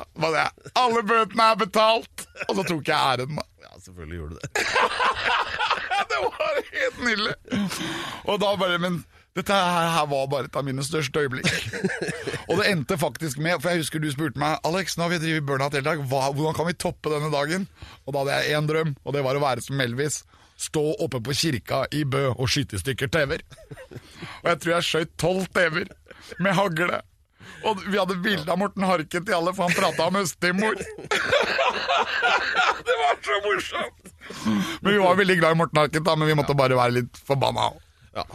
Alle 0.79 1.01
bøtene 1.05 1.45
er 1.51 1.57
betalt! 1.59 2.23
Og 2.47 2.55
så 2.57 2.63
tok 2.65 2.87
jeg 2.89 2.95
æren. 2.97 3.37
Ja, 3.61 3.69
selvfølgelig 3.83 4.17
gjorde 4.17 4.33
du 4.33 4.39
det. 4.39 4.49
Det 6.09 6.21
var 6.23 6.57
helt 6.71 7.03
nydelig. 7.05 7.35
Og 8.25 8.39
da 8.41 8.53
bare 8.57 8.79
Men 8.81 8.97
dette 9.37 9.53
her, 9.53 9.89
her 9.93 10.07
var 10.09 10.25
bare 10.31 10.49
et 10.49 10.57
av 10.57 10.65
mine 10.65 10.83
største 10.83 11.21
øyeblikk. 11.21 11.49
Og 12.49 12.57
det 12.59 12.69
endte 12.71 12.97
faktisk 12.97 13.37
med 13.37 13.61
For 13.61 13.71
jeg 13.71 13.83
husker 13.83 14.01
du 14.01 14.09
spurte 14.11 14.41
meg 14.41 14.57
Alex, 14.67 14.97
nå 14.97 15.05
har 15.05 15.13
vi 15.13 15.21
drevet 15.21 15.45
burnout 15.45 15.75
hele 15.77 15.85
dag. 15.85 16.01
Hva, 16.09 16.31
hvordan 16.33 16.57
kan 16.57 16.67
vi 16.69 16.75
toppe 16.81 17.13
denne 17.13 17.29
dagen? 17.33 17.67
Og 18.05 18.13
da 18.15 18.23
hadde 18.23 18.39
jeg 18.39 18.57
én 18.57 18.69
drøm, 18.69 18.95
og 19.05 19.15
det 19.15 19.23
var 19.25 19.37
å 19.37 19.43
være 19.43 19.65
som 19.65 19.85
Elvis. 19.85 20.23
Stå 20.59 20.83
oppe 20.99 21.21
på 21.23 21.35
kirka 21.39 21.85
i 21.95 22.03
Bø 22.03 22.25
og 22.33 22.49
skyte 22.51 22.75
i 22.75 22.81
stykker 22.81 23.11
TV-er. 23.13 23.45
Og 24.41 24.49
jeg 24.49 24.59
tror 24.63 24.73
jeg 24.75 24.87
skjøt 24.89 25.13
tolv 25.21 25.45
TV-er 25.55 25.93
med 26.43 26.57
hagle. 26.57 26.99
Og 27.69 27.83
vi 27.85 27.97
hadde 27.99 28.17
bilde 28.23 28.51
av 28.51 28.59
Morten 28.59 28.85
Harket 28.87 29.25
til 29.27 29.35
alle, 29.35 29.53
for 29.55 29.67
han 29.67 29.77
prata 29.77 30.07
om 30.09 30.19
Østimor. 30.19 30.79
det 32.87 32.97
var 33.03 33.19
så 33.25 33.39
morsomt! 33.45 34.11
Men 34.81 34.93
vi 34.93 34.99
var 35.01 35.19
veldig 35.19 35.37
glad 35.39 35.55
i 35.55 35.59
Morten 35.59 35.81
Harket, 35.81 36.03
da, 36.05 36.15
men 36.19 36.29
vi 36.29 36.37
måtte 36.39 36.57
bare 36.59 36.77
være 36.79 36.97
litt 37.01 37.19
forbanna. 37.27 37.71
Ja. 38.15 38.27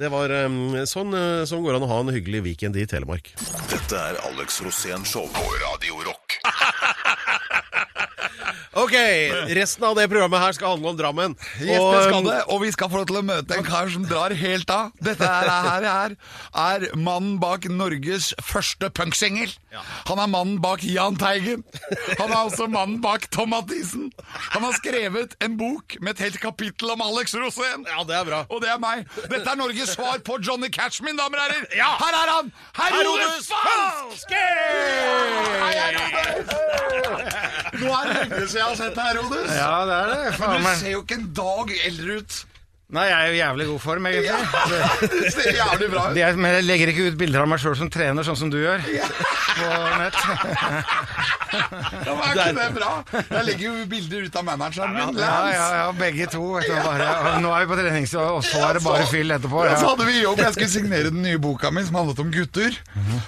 Det 0.00 0.08
var 0.08 0.32
sånn, 0.32 0.86
som 0.88 1.12
sånn 1.50 1.64
går 1.66 1.76
an 1.76 1.84
å 1.84 1.90
ha 1.90 1.98
en 2.00 2.12
hyggelig 2.14 2.40
weekend 2.46 2.78
i 2.80 2.86
Telemark. 2.88 3.34
Dette 3.68 4.00
er 4.00 4.16
Alex 4.30 4.62
Rosén 4.64 5.04
Show 5.04 5.28
på 5.34 5.44
Radio 5.60 6.00
Rock. 6.06 6.38
Ok, 8.70 8.92
resten 9.50 9.82
av 9.82 9.96
det 9.98 10.04
programmet 10.06 10.38
her 10.38 10.54
skal 10.54 10.76
handle 10.76 10.92
om 10.92 10.98
Drammen. 10.98 11.32
Yes, 11.58 11.80
Og, 11.80 11.88
det 11.90 12.02
skal 12.04 12.18
um, 12.20 12.26
det, 12.28 12.36
og 12.54 12.60
vi 12.62 12.68
skal 12.70 12.90
få 12.92 13.00
lov 13.00 13.08
til 13.08 13.18
å 13.18 13.22
møte 13.26 13.56
en 13.56 13.66
kar 13.66 13.90
som 13.90 14.04
drar 14.06 14.30
helt 14.38 14.70
av. 14.70 14.92
Dette 15.02 15.26
her, 15.26 15.50
her, 15.50 15.86
her 15.88 16.14
er 16.54 16.86
mannen 16.94 17.40
bak 17.42 17.66
Norges 17.66 18.30
første 18.46 18.92
punksingel. 18.94 19.50
Han 20.06 20.22
er 20.22 20.30
mannen 20.30 20.60
bak 20.62 20.84
Jahn 20.86 21.18
Teigen. 21.18 21.64
Han 22.20 22.30
er 22.30 22.44
også 22.44 22.68
mannen 22.70 23.00
bak 23.02 23.26
Tom 23.34 23.50
Mathisen. 23.50 24.12
Han 24.54 24.62
har 24.62 24.78
skrevet 24.78 25.34
en 25.42 25.58
bok 25.58 25.98
med 25.98 26.14
et 26.14 26.28
helt 26.28 26.38
kapittel 26.42 26.94
om 26.94 27.02
Alex 27.08 27.34
Rosén. 27.34 27.82
Ja, 27.90 28.06
det 28.06 28.20
er 28.20 28.30
bra. 28.30 28.44
Og 28.54 28.62
det 28.62 28.70
er 28.70 28.78
meg. 28.82 29.02
Dette 29.24 29.50
er 29.50 29.58
Norges 29.58 29.96
svar 29.96 30.22
på 30.22 30.38
Johnny 30.46 30.70
Cash, 30.70 31.02
mine 31.02 31.18
damer 31.18 31.42
og 31.42 31.48
herrer. 31.48 31.66
Her 31.74 32.20
er 32.22 32.34
han! 32.36 32.54
Herodes 32.78 33.50
Falske! 33.50 34.46
Hei, 35.58 35.74
Herodes! 35.74 36.54
Nå 37.80 37.90
er 37.94 38.10
det 38.14 38.50
jeg 38.60 38.68
har 38.68 38.78
sett 38.78 38.94
deg, 38.94 39.10
Herodes. 39.14 39.50
Ja, 39.56 39.72
det 39.88 39.98
er 39.98 40.14
det. 40.14 40.22
Faen 40.38 40.56
Men 40.60 40.70
du 40.70 40.80
ser 40.84 40.96
jo 40.96 41.02
ikke 41.04 41.20
en 41.20 41.28
dag 41.40 41.76
eldre 41.90 42.20
ut. 42.20 42.40
Nei, 42.90 43.04
jeg 43.06 43.18
er 43.22 43.28
jo 43.30 43.36
jævlig 43.38 43.66
god 43.68 43.78
form, 43.84 44.06
egentlig. 44.10 44.32
Du 45.12 45.28
ser 45.30 45.52
jævlig 45.54 45.88
bra 45.92 46.08
ut. 46.10 46.16
Er, 46.18 46.38
men 46.42 46.56
jeg 46.56 46.64
legger 46.66 46.90
ikke 46.90 47.04
ut 47.12 47.18
bilder 47.20 47.44
av 47.44 47.50
meg 47.52 47.60
sjøl 47.62 47.76
som 47.78 47.90
trener, 47.92 48.26
sånn 48.26 48.38
som 48.40 48.50
du 48.50 48.56
gjør. 48.58 48.82
På 48.82 49.68
nett. 50.00 50.18
Ja, 51.50 52.12
men 52.14 52.20
er 52.22 52.36
ikke 52.36 52.52
det 52.54 52.66
bra? 52.76 52.90
Jeg 53.18 53.40
legger 53.48 53.64
jo 53.64 53.86
bilder 53.90 54.26
ut 54.28 54.36
av 54.38 54.44
manageren 54.46 54.92
min, 54.94 55.16
Ja, 55.18 55.30
ja, 55.50 55.64
ja, 55.80 55.88
begge 55.98 56.28
to. 56.30 56.44
Vet 56.54 56.68
du, 56.70 56.76
bare, 56.84 57.08
nå 57.42 57.50
er 57.50 57.64
vi 57.64 57.70
på 57.72 57.78
trening, 57.80 58.06
og 58.22 58.44
så 58.46 58.60
er 58.68 58.78
det 58.78 58.84
bare 58.84 59.08
fyll 59.10 59.34
etterpå. 59.34 59.64
Ja, 59.66 59.74
så 59.80 59.90
hadde 59.90 60.06
vi 60.06 60.20
jobb. 60.20 60.38
Jeg 60.44 60.54
skulle 60.54 60.70
signere 60.76 61.10
den 61.10 61.24
nye 61.26 61.40
boka 61.42 61.72
mi 61.74 61.82
som 61.88 61.98
handlet 61.98 62.22
om 62.22 62.30
gutter. 62.34 62.78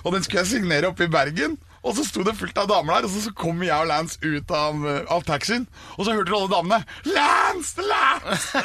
Og 0.05 0.15
den 0.15 0.23
skulle 0.23 0.45
jeg 0.45 0.53
signere 0.53 0.93
oppe 0.93 1.09
i 1.09 1.11
Bergen. 1.11 1.59
Og 1.83 1.97
så 1.97 2.05
sto 2.07 2.23
det 2.23 2.37
fullt 2.39 2.59
av 2.63 2.69
damer 2.71 2.95
der, 3.01 3.09
og 3.09 3.11
så, 3.11 3.25
så 3.27 3.33
kom 3.35 3.63
jeg 3.67 3.75
og 3.75 3.89
Lance 3.91 4.19
ut 4.23 4.53
av, 4.55 4.77
uh, 4.87 5.01
av 5.11 5.25
taxien. 5.27 5.65
Og 5.99 6.07
så 6.07 6.15
hørte 6.15 6.31
du 6.31 6.37
alle 6.39 6.53
damene 6.53 6.79
Lance! 7.11 7.83
Lance! 7.83 8.63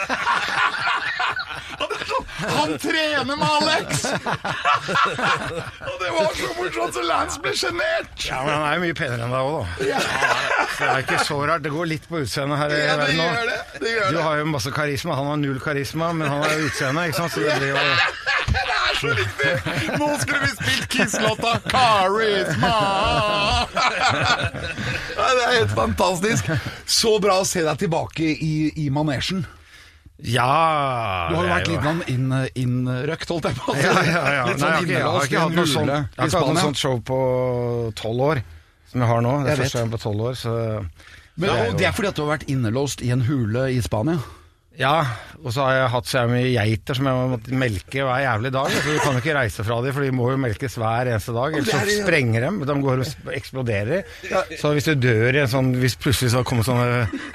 sånn 2.07 2.25
Han 2.37 2.73
trener 2.81 3.35
med 3.37 3.41
Alex! 3.47 4.03
og 4.07 5.95
det 6.01 6.11
var 6.13 6.29
så 6.37 6.49
morsomt, 6.57 6.93
så 6.95 7.03
Lance 7.05 7.41
ble 7.43 7.53
sjenert. 7.57 8.13
ja, 8.27 8.39
men 8.45 8.53
han 8.53 8.65
er 8.69 8.77
jo 8.77 8.83
mye 8.85 8.97
penere 8.97 9.25
enn 9.25 9.33
deg 9.33 9.49
òg, 9.49 9.57
da. 9.57 9.65
Det 10.77 10.87
er 10.91 11.01
ikke 11.03 11.19
så 11.25 11.39
rart. 11.49 11.65
Det 11.65 11.73
går 11.73 11.89
litt 11.89 12.05
på 12.09 12.21
utseendet 12.23 12.61
her 12.61 12.75
i 12.75 12.79
Ja, 12.83 12.95
verden 13.01 13.17
nå. 13.17 13.27
det. 13.49 13.59
det, 13.83 13.95
Du 14.13 14.19
har 14.21 14.37
jo 14.41 14.47
masse 14.53 14.71
karisma, 14.75 15.17
han 15.17 15.31
har 15.33 15.41
null 15.41 15.59
karisma, 15.63 16.11
men 16.13 16.29
han 16.29 16.45
har 16.45 16.65
utseende, 16.67 17.07
ikke 17.09 17.21
sant? 17.23 17.33
Så 17.33 17.43
det 17.45 17.57
blir 17.57 17.73
jo 17.73 17.77
er 18.97 19.03
så 19.03 19.13
riktig! 19.17 19.99
Nå 20.01 20.07
skulle 20.21 20.41
vi 20.43 20.51
spilt 20.57 20.87
Kiss-låta 20.93 21.53
Charisma! 21.71 22.73
Det 25.17 25.43
er 25.43 25.53
helt 25.59 25.75
fantastisk. 25.75 26.49
Så 26.89 27.17
bra 27.23 27.39
å 27.41 27.45
se 27.47 27.63
deg 27.65 27.79
tilbake 27.85 28.23
i, 28.33 28.53
i 28.85 28.89
manesjen. 28.93 29.45
Ja 30.17 31.27
Du 31.29 31.35
har 31.37 31.43
jo 31.45 31.49
vært 31.51 31.67
litt 31.69 31.83
sånn 31.85 31.99
inn- 32.09 32.47
innrøkt, 32.57 33.29
holdt 33.29 33.45
jeg 33.51 33.57
på 33.59 33.69
å 33.69 33.75
si. 33.77 33.83
Ja, 33.85 33.91
ja, 34.01 34.23
ja. 34.33 34.45
Litt 34.49 34.63
Nei, 34.63 34.71
sånn 34.71 34.71
jeg, 34.71 34.71
har 34.73 34.81
ikke, 34.81 34.95
jeg 34.97 35.03
har 35.05 35.27
ikke 35.27 35.43
hatt 35.43 35.57
noe 35.59 35.67
sånt, 35.69 35.91
jeg 35.93 36.17
har 36.17 36.31
ikke 36.31 36.41
hatt 36.41 36.53
noe 36.55 36.63
sånt 36.65 36.81
show 36.81 36.97
på 37.05 37.19
tolv 37.99 38.23
år 38.31 38.41
som 38.89 39.03
jeg 39.03 39.11
har 39.11 39.21
nå. 39.21 39.33
Det 39.45 39.51
er 39.53 39.61
første 39.61 39.83
gang 39.83 39.91
på 39.93 39.99
tolv 40.01 40.25
år, 40.31 40.39
så 40.39 40.55
Men, 41.37 41.49
Det 41.51 41.53
er 41.53 41.65
jo- 41.67 41.77
det 41.77 41.85
er 41.85 41.91
fordi 41.93 42.07
at 42.09 42.15
du 42.17 42.21
har 42.25 42.31
vært 42.37 42.47
innelåst 42.49 43.01
i 43.05 43.11
en 43.13 43.21
hule 43.27 43.67
i 43.69 43.77
Spania. 43.85 44.17
Ja, 44.77 44.97
og 45.41 45.49
så 45.53 45.63
har 45.65 45.73
jeg 45.73 45.89
hatt 45.89 46.09
så 46.09 46.21
mye 46.29 46.49
geiter 46.53 46.97
som 46.97 47.07
jeg 47.09 47.29
må 47.31 47.37
melke 47.57 48.03
hver 48.05 48.19
jævlig 48.21 48.51
dag. 48.53 48.75
Så 48.75 48.83
du 48.85 48.99
kan 49.01 49.15
jo 49.17 49.21
ikke 49.23 49.35
reise 49.37 49.65
fra 49.65 49.77
dem, 49.81 49.95
for 49.95 50.05
de 50.05 50.11
må 50.13 50.27
jo 50.29 50.37
melkes 50.43 50.77
hver 50.77 51.09
eneste 51.09 51.33
dag. 51.33 51.57
Ellers 51.57 51.71
så 51.73 51.97
sprenger 52.03 52.45
dem. 52.45 52.59
De 52.69 52.75
går 52.85 53.01
og 53.01 53.31
eksploderer. 53.33 54.05
Så 54.61 54.73
hvis 54.75 54.89
du 54.89 54.93
dør 55.01 55.33
i 55.33 55.41
en 55.41 55.49
sånn 55.49 55.73
Hvis 55.81 55.97
plutselig 55.99 56.31
så 56.33 56.43
kommer 56.47 56.65
sånn 56.65 56.81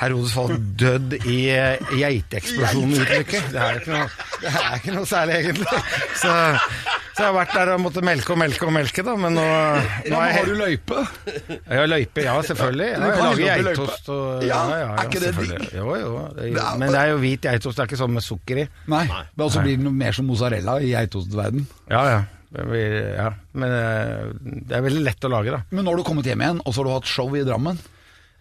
Herodes 0.01 0.35
Falk 0.37 0.55
dødd 0.79 1.17
i 1.31 1.39
eh, 1.55 1.83
geiteeksplosjon-ulykke 1.99 3.43
Det 3.53 3.69
det 4.43 4.51
er 4.51 4.79
ikke 4.79 4.95
noe 4.97 5.07
særlig, 5.07 5.39
egentlig. 5.43 5.83
Så, 6.19 6.33
så 7.15 7.23
jeg 7.23 7.29
har 7.29 7.35
vært 7.37 7.55
der 7.55 7.71
og 7.77 7.83
måtte 7.85 8.03
melke 8.05 8.35
og 8.35 8.41
melke 8.41 8.67
og 8.67 8.75
melke, 8.75 9.05
da. 9.07 9.15
Men 9.19 9.37
nå, 9.39 9.45
nå 10.11 10.23
Ja, 10.23 10.23
har 10.37 10.49
du 10.49 10.55
løype? 10.59 11.05
Har 11.69 11.91
løype, 11.91 12.25
ja, 12.27 12.35
selvfølgelig. 12.49 12.89
Ja, 12.91 13.11
jeg 13.13 13.23
lager 13.23 13.67
geitost 13.67 14.11
og 14.15 14.47
Ja, 14.47 14.63
ja, 14.73 14.91
ja, 14.97 15.23
selvfølgelig. 15.27 15.71
Jo, 15.79 15.95
jo. 16.01 16.13
Det, 16.39 16.51
men 16.81 16.91
det 16.91 17.03
er 17.05 17.13
jo 17.13 17.21
hvit 17.33 17.49
geitost, 17.49 17.77
det 17.81 17.87
er 17.87 17.91
ikke 17.91 18.01
sånn 18.05 18.15
med 18.15 18.25
sukker 18.29 18.63
i. 18.63 18.69
Nei. 18.93 19.03
Men 19.09 19.47
også 19.49 19.65
blir 19.65 19.81
det 19.81 19.87
noe 19.89 19.97
mer 20.05 20.15
som 20.17 20.29
mozzarella 20.31 20.79
i 20.85 20.93
geitostverden. 20.95 21.67
Ja, 21.91 22.05
ja. 22.13 22.23
Ja. 22.53 23.31
Men 23.57 23.73
eh, 23.73 24.27
det 24.69 24.77
er 24.77 24.83
veldig 24.85 25.03
lett 25.07 25.25
å 25.25 25.31
lage, 25.33 25.55
da. 25.55 25.63
Men 25.73 25.87
nå 25.87 25.95
har 25.95 26.03
du 26.03 26.05
kommet 26.05 26.27
hjem 26.29 26.43
igjen, 26.45 26.59
og 26.61 26.75
så 26.77 26.83
har 26.83 26.91
du 26.91 26.95
hatt 26.99 27.09
show 27.09 27.33
i 27.33 27.45
Drammen. 27.49 27.79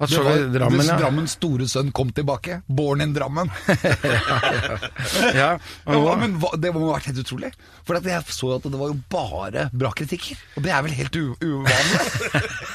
Hatt 0.01 0.09
Det 0.09 0.17
var- 0.25 0.35
i 0.41 0.49
Drammen, 0.51 0.83
ja. 0.83 0.97
Drammens 0.99 1.35
store 1.37 1.67
sønn 1.69 1.91
kom 1.95 2.09
tilbake. 2.11 2.57
Born 2.67 3.01
in 3.05 3.13
Drammen. 3.15 3.47
ja. 5.37 5.53
Ja, 5.85 6.15
men 6.19 6.35
hva, 6.41 6.51
Det 6.59 6.73
må 6.73 6.87
ha 6.89 6.95
vært 6.97 7.07
helt 7.11 7.21
utrolig. 7.23 7.53
For 7.87 7.95
at 8.01 8.03
jeg 8.09 8.25
så 8.35 8.55
at 8.57 8.65
det 8.67 8.79
var 8.81 8.91
jo 8.91 8.97
bare 9.13 9.69
bra 9.71 9.93
kritikker. 9.95 10.41
Og 10.57 10.65
det 10.65 10.73
er 10.75 10.81
vel 10.87 10.97
helt 10.99 11.15
u 11.15 11.35
uvanlig? 11.39 12.01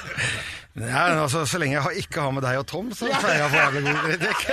ja, 0.76 1.02
altså, 1.22 1.46
så 1.48 1.58
lenge 1.60 1.78
jeg 1.78 2.04
ikke 2.04 2.20
har 2.20 2.34
med 2.36 2.44
deg 2.44 2.58
og 2.60 2.66
Tom, 2.68 2.90
så 2.92 3.08
pleier 3.08 3.38
jeg 3.40 3.46
å 3.46 3.52
få 3.52 3.60
jævlig 3.62 3.82
god 3.86 4.02
kritikk. 4.04 4.42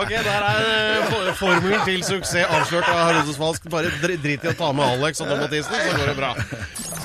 Ok, 0.00 0.12
der 0.12 0.44
er 0.46 0.66
eh, 0.70 1.30
formelen 1.34 1.80
til 1.82 2.04
suksess 2.06 2.46
avslørt 2.46 2.86
av 2.88 3.00
Herodes 3.08 3.38
Falsk. 3.40 3.66
Bare 3.72 3.90
drit 3.98 4.44
i 4.46 4.50
å 4.52 4.54
ta 4.54 4.70
med 4.76 4.86
Alex 4.86 5.20
og 5.24 5.32
Tom 5.32 5.42
Mathisen, 5.42 5.74
så 5.74 5.96
går 5.98 6.12
det 6.12 6.16
bra. 6.20 6.30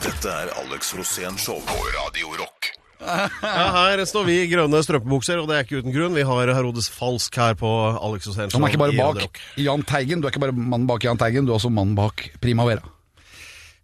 Dette 0.05 0.35
er 0.43 0.51
Alex 0.61 0.93
Rosén 0.93 1.39
Show 1.41 1.57
på 1.65 1.77
Radio 1.97 2.35
Rock. 2.37 2.69
Ja, 3.05 3.65
her 3.75 4.01
står 4.07 4.27
vi 4.29 4.37
i 4.43 4.47
grønne 4.49 4.79
strømpebukser, 4.85 5.41
og 5.41 5.49
det 5.49 5.57
er 5.57 5.67
ikke 5.67 5.81
uten 5.81 5.93
grunn. 5.95 6.15
Vi 6.15 6.25
har 6.29 6.53
Herodes 6.55 6.87
Falsk 6.93 7.41
her 7.41 7.57
på 7.59 7.71
Alex 7.97 8.29
Rosén 8.29 8.51
Show. 8.53 8.59
Han 8.59 8.69
er 8.69 8.75
ikke 8.75 8.83
bare 8.85 8.97
bak 9.01 9.23
Rock. 9.25 9.41
Teigen. 9.89 10.21
Du 10.21 10.29
er 10.29 10.33
ikke 10.33 10.45
bare 10.45 10.55
mannen 10.55 10.87
bak 10.89 11.05
Jahn 11.05 11.19
Teigen, 11.21 11.49
du 11.49 11.53
er 11.53 11.59
også 11.59 11.73
mannen 11.73 11.97
bak 11.97 12.29
Primavera. 12.43 12.85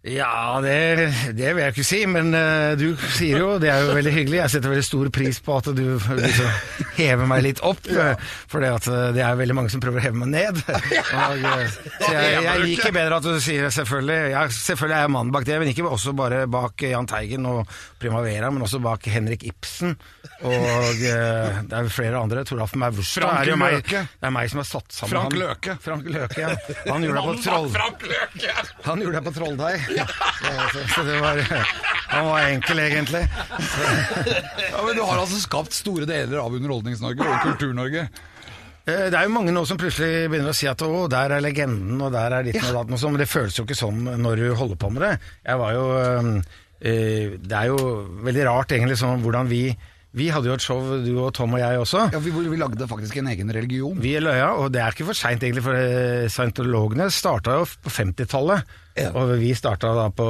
Ja, 0.02 0.58
det, 0.58 1.12
det 1.38 1.52
vil 1.54 1.60
jeg 1.62 1.72
ikke 1.76 1.84
si, 1.86 2.00
men 2.10 2.32
uh, 2.34 2.72
du 2.74 2.88
sier 3.14 3.38
jo, 3.38 3.52
det 3.62 3.68
er 3.70 3.84
jo 3.84 3.92
veldig 3.94 4.12
hyggelig. 4.16 4.38
Jeg 4.40 4.50
setter 4.56 4.72
veldig 4.72 4.86
stor 4.86 5.10
pris 5.14 5.38
på 5.46 5.58
at 5.60 5.68
du 5.78 5.82
liksom 6.18 6.88
hever 6.96 7.28
meg 7.30 7.44
litt 7.46 7.60
opp, 7.62 7.86
ja. 7.86 8.08
for 8.50 8.64
det, 8.64 8.72
at, 8.80 8.88
eh, 8.90 9.04
det 9.14 9.22
er 9.22 9.38
veldig 9.38 9.54
mange 9.54 9.70
som 9.70 9.82
prøver 9.82 10.02
å 10.02 10.04
heve 10.08 10.18
meg 10.24 10.32
ned. 10.32 10.58
Og, 11.22 11.46
eh, 11.46 11.76
så 12.00 12.10
jeg, 12.16 12.40
jeg 12.48 12.62
liker 12.64 12.96
bedre 12.96 13.20
at 13.22 13.28
du 13.28 13.38
sier 13.44 13.70
selvfølgelig. 13.70 14.32
Ja, 14.34 14.42
selvfølgelig 14.50 14.96
er 14.96 15.06
jeg 15.06 15.12
mannen 15.14 15.30
bak 15.36 15.46
det, 15.46 15.60
men 15.62 15.70
ikke 15.70 15.86
også 15.86 16.16
bare 16.18 16.42
bak 16.50 16.82
Jahn 16.82 17.06
Teigen 17.06 17.46
og 17.46 17.78
Primavera, 18.02 18.50
men 18.50 18.66
også 18.66 18.82
bak 18.82 19.06
Henrik 19.06 19.46
Ibsen. 19.52 19.94
Og 20.42 20.98
uh, 20.98 21.62
det 21.62 21.78
er 21.78 21.92
flere 21.94 22.18
andre. 22.18 22.42
Toralf 22.48 22.74
Maurstad 22.74 23.28
er 23.30 23.52
jo 23.52 23.60
meg. 23.62 23.78
Løke. 23.78 24.02
Det 24.18 24.30
er 24.32 24.34
meg 24.34 24.50
som 24.50 24.64
har 24.64 24.68
satt 24.72 24.98
sammen 24.98 25.14
Frank 25.14 25.30
han. 25.30 25.40
Løke. 25.44 25.78
Frank 25.86 26.10
Løke, 26.10 26.42
ja. 26.42 26.50
Han 26.90 27.06
gjorde 27.06 27.22
det 27.22 27.26
på 27.30 27.38
troll... 27.46 27.70
Han 28.82 29.06
gjorde 29.06 29.20
det 29.20 29.26
på 29.28 29.36
trolldeig. 29.38 29.91
Så, 30.72 30.82
så 30.94 31.04
det 31.06 31.18
var 31.22 31.40
Han 32.12 32.26
var 32.28 32.46
enkel, 32.50 32.78
egentlig. 32.82 33.22
Ja, 34.72 34.82
men 34.84 34.96
Du 34.96 35.02
har 35.04 35.18
altså 35.22 35.40
skapt 35.42 35.72
store 35.76 36.06
deler 36.08 36.40
av 36.42 36.54
Underholdnings-Norge 36.58 37.24
og 37.28 37.46
Kultur-Norge. 37.46 38.06
Eh, 38.84 39.04
Det 39.12 39.14
er 39.14 39.28
jo 39.28 39.34
mange 39.36 39.54
nå 39.54 39.62
som 39.68 39.78
plutselig 39.80 40.26
begynner 40.32 40.52
å 40.52 40.56
si 40.58 40.66
at 40.70 40.82
å, 40.84 41.06
der 41.12 41.36
er 41.38 41.44
legenden, 41.44 42.00
og 42.02 42.12
der 42.14 42.38
er 42.40 42.48
ditten 42.48 42.68
og 42.72 42.76
datten 42.80 42.96
og 42.98 43.00
sånn, 43.02 43.14
men 43.16 43.22
det 43.24 43.30
føles 43.30 43.56
jo 43.58 43.64
ikke 43.66 43.78
sånn 43.78 44.02
når 44.24 44.42
du 44.42 44.46
holder 44.58 44.80
på 44.82 44.90
med 44.92 45.06
det. 45.06 45.12
Jeg 45.46 45.62
var 45.62 45.72
jo 45.78 45.86
eh, 46.82 47.38
Det 47.38 47.56
er 47.62 47.70
jo 47.70 47.78
veldig 48.26 48.46
rart 48.50 48.74
egentlig 48.76 48.98
sånn 49.00 49.22
hvordan 49.22 49.50
vi 49.52 49.64
Vi 50.12 50.26
hadde 50.28 50.50
jo 50.50 50.54
et 50.58 50.60
show, 50.60 50.80
du 51.00 51.14
og 51.22 51.30
Tom 51.32 51.54
og 51.56 51.60
jeg 51.62 51.78
også. 51.80 52.02
Ja, 52.12 52.18
vi, 52.20 52.28
vi 52.36 52.58
lagde 52.60 52.84
faktisk 52.90 53.16
en 53.22 53.30
egen 53.32 53.48
religion. 53.54 53.94
Vi 53.96 54.10
er 54.18 54.20
løya, 54.20 54.50
og 54.60 54.66
det 54.74 54.82
er 54.84 54.92
ikke 54.92 55.06
for 55.08 55.16
seint 55.16 55.40
egentlig, 55.40 55.62
for 55.64 55.72
eh, 55.78 56.26
scientologene 56.28 57.06
starta 57.08 57.54
jo 57.56 57.64
på 57.86 57.88
50-tallet. 57.94 58.74
Ja. 58.98 59.08
Og 59.16 59.30
vi 59.40 59.54
starta 59.56 59.88
da 59.96 60.08
på 60.12 60.26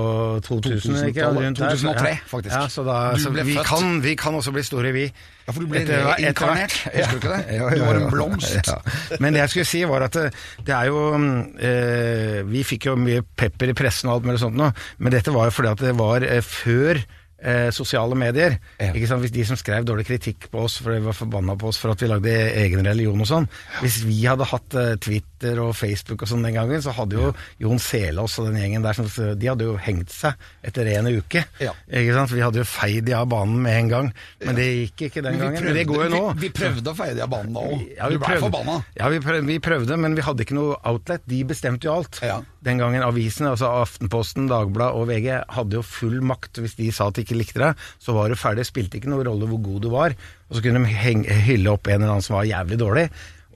2000, 0.47 1.09
ikke? 1.09 1.25
2000-tallet. 1.25 1.45
Rundt 1.47 1.59
der, 1.59 1.77
så- 1.77 1.89
2003, 1.93 2.09
ja. 2.13 2.19
faktisk. 2.31 2.55
Ja, 2.55 2.69
så 2.71 2.85
da, 2.87 2.99
så 3.19 3.31
vi, 3.35 3.57
kan, 3.67 4.03
vi 4.05 4.15
kan 4.15 4.35
også 4.39 4.53
bli 4.55 4.63
store, 4.63 4.93
vi. 4.95 5.07
Ja, 5.47 5.51
for 5.53 5.61
du 5.61 5.67
ble 5.67 5.81
Etter- 5.83 6.05
reinkarnert, 6.13 6.77
husker 6.95 7.11
du 7.11 7.17
ikke 7.19 7.33
det? 7.35 7.79
Du 7.79 7.85
var 7.85 7.99
en 7.99 8.11
blomst. 8.13 8.71
Men 9.19 9.35
det 9.35 9.41
jeg 9.43 9.51
skulle 9.51 9.67
si 9.73 9.83
var 9.91 10.07
at 10.07 10.15
det, 10.15 10.29
det 10.67 10.75
er 10.77 10.87
jo 10.93 11.01
eh, 11.59 12.43
Vi 12.47 12.63
fikk 12.67 12.87
jo 12.91 12.95
mye 13.01 13.23
pepper 13.25 13.73
i 13.73 13.75
pressen 13.75 14.09
og 14.11 14.21
alt 14.21 14.29
mulig 14.31 14.43
sånt 14.43 14.57
nå, 14.59 14.71
men 15.03 15.13
dette 15.15 15.35
var 15.35 15.51
jo 15.51 15.57
fordi 15.59 15.73
at 15.75 15.83
det 15.89 15.97
var 15.99 16.23
eh, 16.27 16.39
før 16.47 17.01
eh, 17.43 17.71
sosiale 17.75 18.15
medier. 18.15 18.59
Ja. 18.79 18.93
Ikke 18.95 19.09
sant? 19.11 19.23
Hvis 19.25 19.35
de 19.35 19.45
som 19.49 19.59
skrev 19.59 19.83
dårlig 19.89 20.07
kritikk 20.07 20.47
på 20.53 20.63
oss 20.69 20.79
fordi 20.83 21.01
de 21.01 21.07
var 21.09 21.17
forbanna 21.19 21.57
på 21.59 21.73
oss 21.73 21.79
for 21.83 21.91
at 21.95 22.03
vi 22.03 22.07
lagde 22.11 22.31
egen 22.63 22.87
religion 22.87 23.19
og 23.21 23.27
sånn 23.27 23.49
Hvis 23.83 24.03
vi 24.07 24.21
hadde 24.31 24.47
hatt 24.47 24.75
eh, 24.79 24.93
Twitter 25.03 25.31
og 25.63 25.75
Facebook 25.77 26.23
og 26.23 26.31
sånn 26.31 26.45
den 26.47 26.55
gangen, 26.57 26.83
så 26.85 26.95
hadde 26.95 27.19
jo 27.19 27.33
Jon 27.63 27.81
Selås 27.83 28.39
og 28.41 28.49
den 28.49 28.61
gjengen 28.61 28.85
der 28.85 29.01
De 29.39 29.49
hadde 29.51 29.67
jo 29.67 29.77
hengt 29.81 30.13
seg 30.15 30.39
etter 30.63 30.89
en 30.95 31.11
uke. 31.11 31.43
Ja. 31.63 31.73
Ikke 31.91 32.15
sant? 32.17 32.33
Vi 32.33 32.43
hadde 32.45 32.63
jo 32.63 32.67
feid 32.69 33.05
de 33.09 33.17
av 33.19 33.27
banen 33.31 33.59
med 33.65 33.79
en 33.81 33.91
gang, 33.93 34.11
men 34.45 34.59
det 34.59 34.69
gikk 34.71 35.07
ikke 35.09 35.25
den 35.27 35.39
gangen. 35.41 35.65
Men 35.65 35.75
det 35.79 35.87
går 35.91 36.07
jo 36.07 36.11
nå. 36.15 36.23
Vi, 36.37 36.47
vi 36.47 36.53
prøvde 36.55 36.95
å 36.95 36.99
feie 37.03 37.17
de 37.19 37.25
av 37.27 37.31
banen 37.33 37.53
da 37.57 37.67
òg. 37.67 37.83
Ja, 37.97 38.09
du 38.09 38.15
vi 38.15 38.21
ble 38.23 38.29
prøvde. 38.29 38.45
forbanna. 38.47 38.79
Ja, 38.99 39.11
vi 39.13 39.21
prøvde, 39.25 39.47
vi 39.51 39.59
prøvde, 39.63 39.99
men 40.07 40.17
vi 40.19 40.27
hadde 40.27 40.47
ikke 40.47 40.59
noe 40.59 40.79
outlet. 40.89 41.27
De 41.29 41.43
bestemte 41.49 41.89
jo 41.89 41.97
alt. 41.99 42.23
Ja. 42.25 42.39
Den 42.63 42.79
gangen 42.79 43.03
avisene, 43.03 43.51
altså 43.57 43.73
Aftenposten, 43.83 44.47
Dagbladet 44.51 44.95
og 44.95 45.09
VG, 45.11 45.29
hadde 45.57 45.81
jo 45.81 45.83
full 45.87 46.21
makt. 46.23 46.63
Hvis 46.63 46.77
de 46.79 46.91
sa 46.95 47.09
at 47.11 47.19
de 47.19 47.27
ikke 47.27 47.39
likte 47.41 47.59
deg, 47.63 47.87
så 48.03 48.15
var 48.15 48.31
du 48.31 48.39
ferdig. 48.39 48.69
Spilte 48.69 49.01
ikke 49.01 49.11
noen 49.11 49.27
rolle 49.27 49.49
hvor 49.51 49.63
god 49.65 49.83
du 49.83 49.91
var. 49.93 50.15
Og 50.49 50.59
så 50.59 50.63
kunne 50.65 50.83
de 50.85 51.41
hylle 51.49 51.73
opp 51.73 51.89
en 51.89 51.99
eller 51.99 52.13
annen 52.15 52.25
som 52.25 52.37
var 52.39 52.47
jævlig 52.47 52.79
dårlig. 52.79 53.07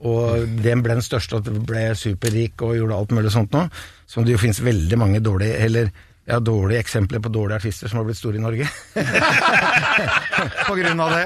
Og 0.05 0.45
den 0.61 0.83
ble 0.85 0.93
den 0.99 1.01
største 1.05 1.39
og 1.39 1.47
ble 1.65 1.87
superrik 1.97 2.61
og 2.61 2.75
gjorde 2.77 2.95
alt 2.99 3.11
mulig 3.17 3.31
sånt 3.33 3.51
nå. 3.55 3.67
Som 4.07 4.25
det 4.25 4.35
jo 4.35 4.37
finnes 4.41 4.59
veldig 4.61 4.97
mange 5.01 5.19
dårlige, 5.25 5.57
eller 5.65 5.89
ja, 6.27 6.37
dårlige 6.43 6.81
eksempler 6.83 7.21
på 7.23 7.29
dårlige 7.31 7.55
artister 7.61 7.87
som 7.87 8.01
har 8.01 8.05
blitt 8.05 8.17
store 8.19 8.35
i 8.35 8.41
Norge. 8.43 8.67
på 10.67 10.75
grunn 10.75 10.99
av 10.99 11.13
det. 11.15 11.23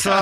så, 0.00 0.14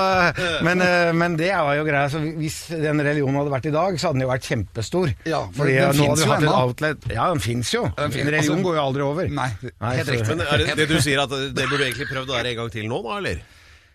men, 0.65 0.81
eh, 0.83 1.11
men 1.15 1.37
det 1.39 1.49
var 1.55 1.77
jo 1.77 1.85
greia. 1.87 2.09
Så 2.11 2.19
hvis 2.37 2.57
den 2.73 2.99
religionen 3.03 3.39
hadde 3.39 3.53
vært 3.53 3.69
i 3.69 3.73
dag, 3.73 3.97
så 3.99 4.09
hadde 4.09 4.19
den 4.19 4.25
jo 4.27 4.31
vært 4.33 4.49
kjempestor. 4.49 5.13
Ja, 5.29 5.41
for 5.47 5.63
Fordi 5.63 5.77
den 5.79 5.97
nå 6.01 6.09
hadde 6.11 6.19
du 6.19 6.25
jo 6.25 6.31
hatt 6.33 6.43
et 6.43 6.47
ennå. 6.49 6.59
outlet. 6.67 7.07
Ja, 7.15 7.29
den 7.33 7.43
fins 7.43 7.73
jo. 7.73 7.85
Den 7.97 8.11
fin- 8.11 8.27
En 8.27 8.33
religion 8.33 8.57
altså- 8.59 8.67
går 8.69 8.75
jo 8.75 8.83
aldri 8.83 9.01
over. 9.07 9.29
Nei, 9.39 9.49
helt 9.63 10.07
så- 10.07 10.11
riktig. 10.17 10.27
Men 10.29 10.45
er 10.47 10.57
det, 10.57 10.77
det 10.83 10.89
du 10.89 11.01
sier 11.01 11.23
at 11.23 11.29
det 11.29 11.69
burde 11.69 11.77
du 11.77 11.83
egentlig 11.87 12.09
prøvd 12.11 12.29
å 12.29 12.37
være 12.37 12.49
en 12.53 12.55
gang 12.61 12.71
til 12.71 12.87
nå, 12.91 13.01
da, 13.07 13.17
eller? 13.17 13.41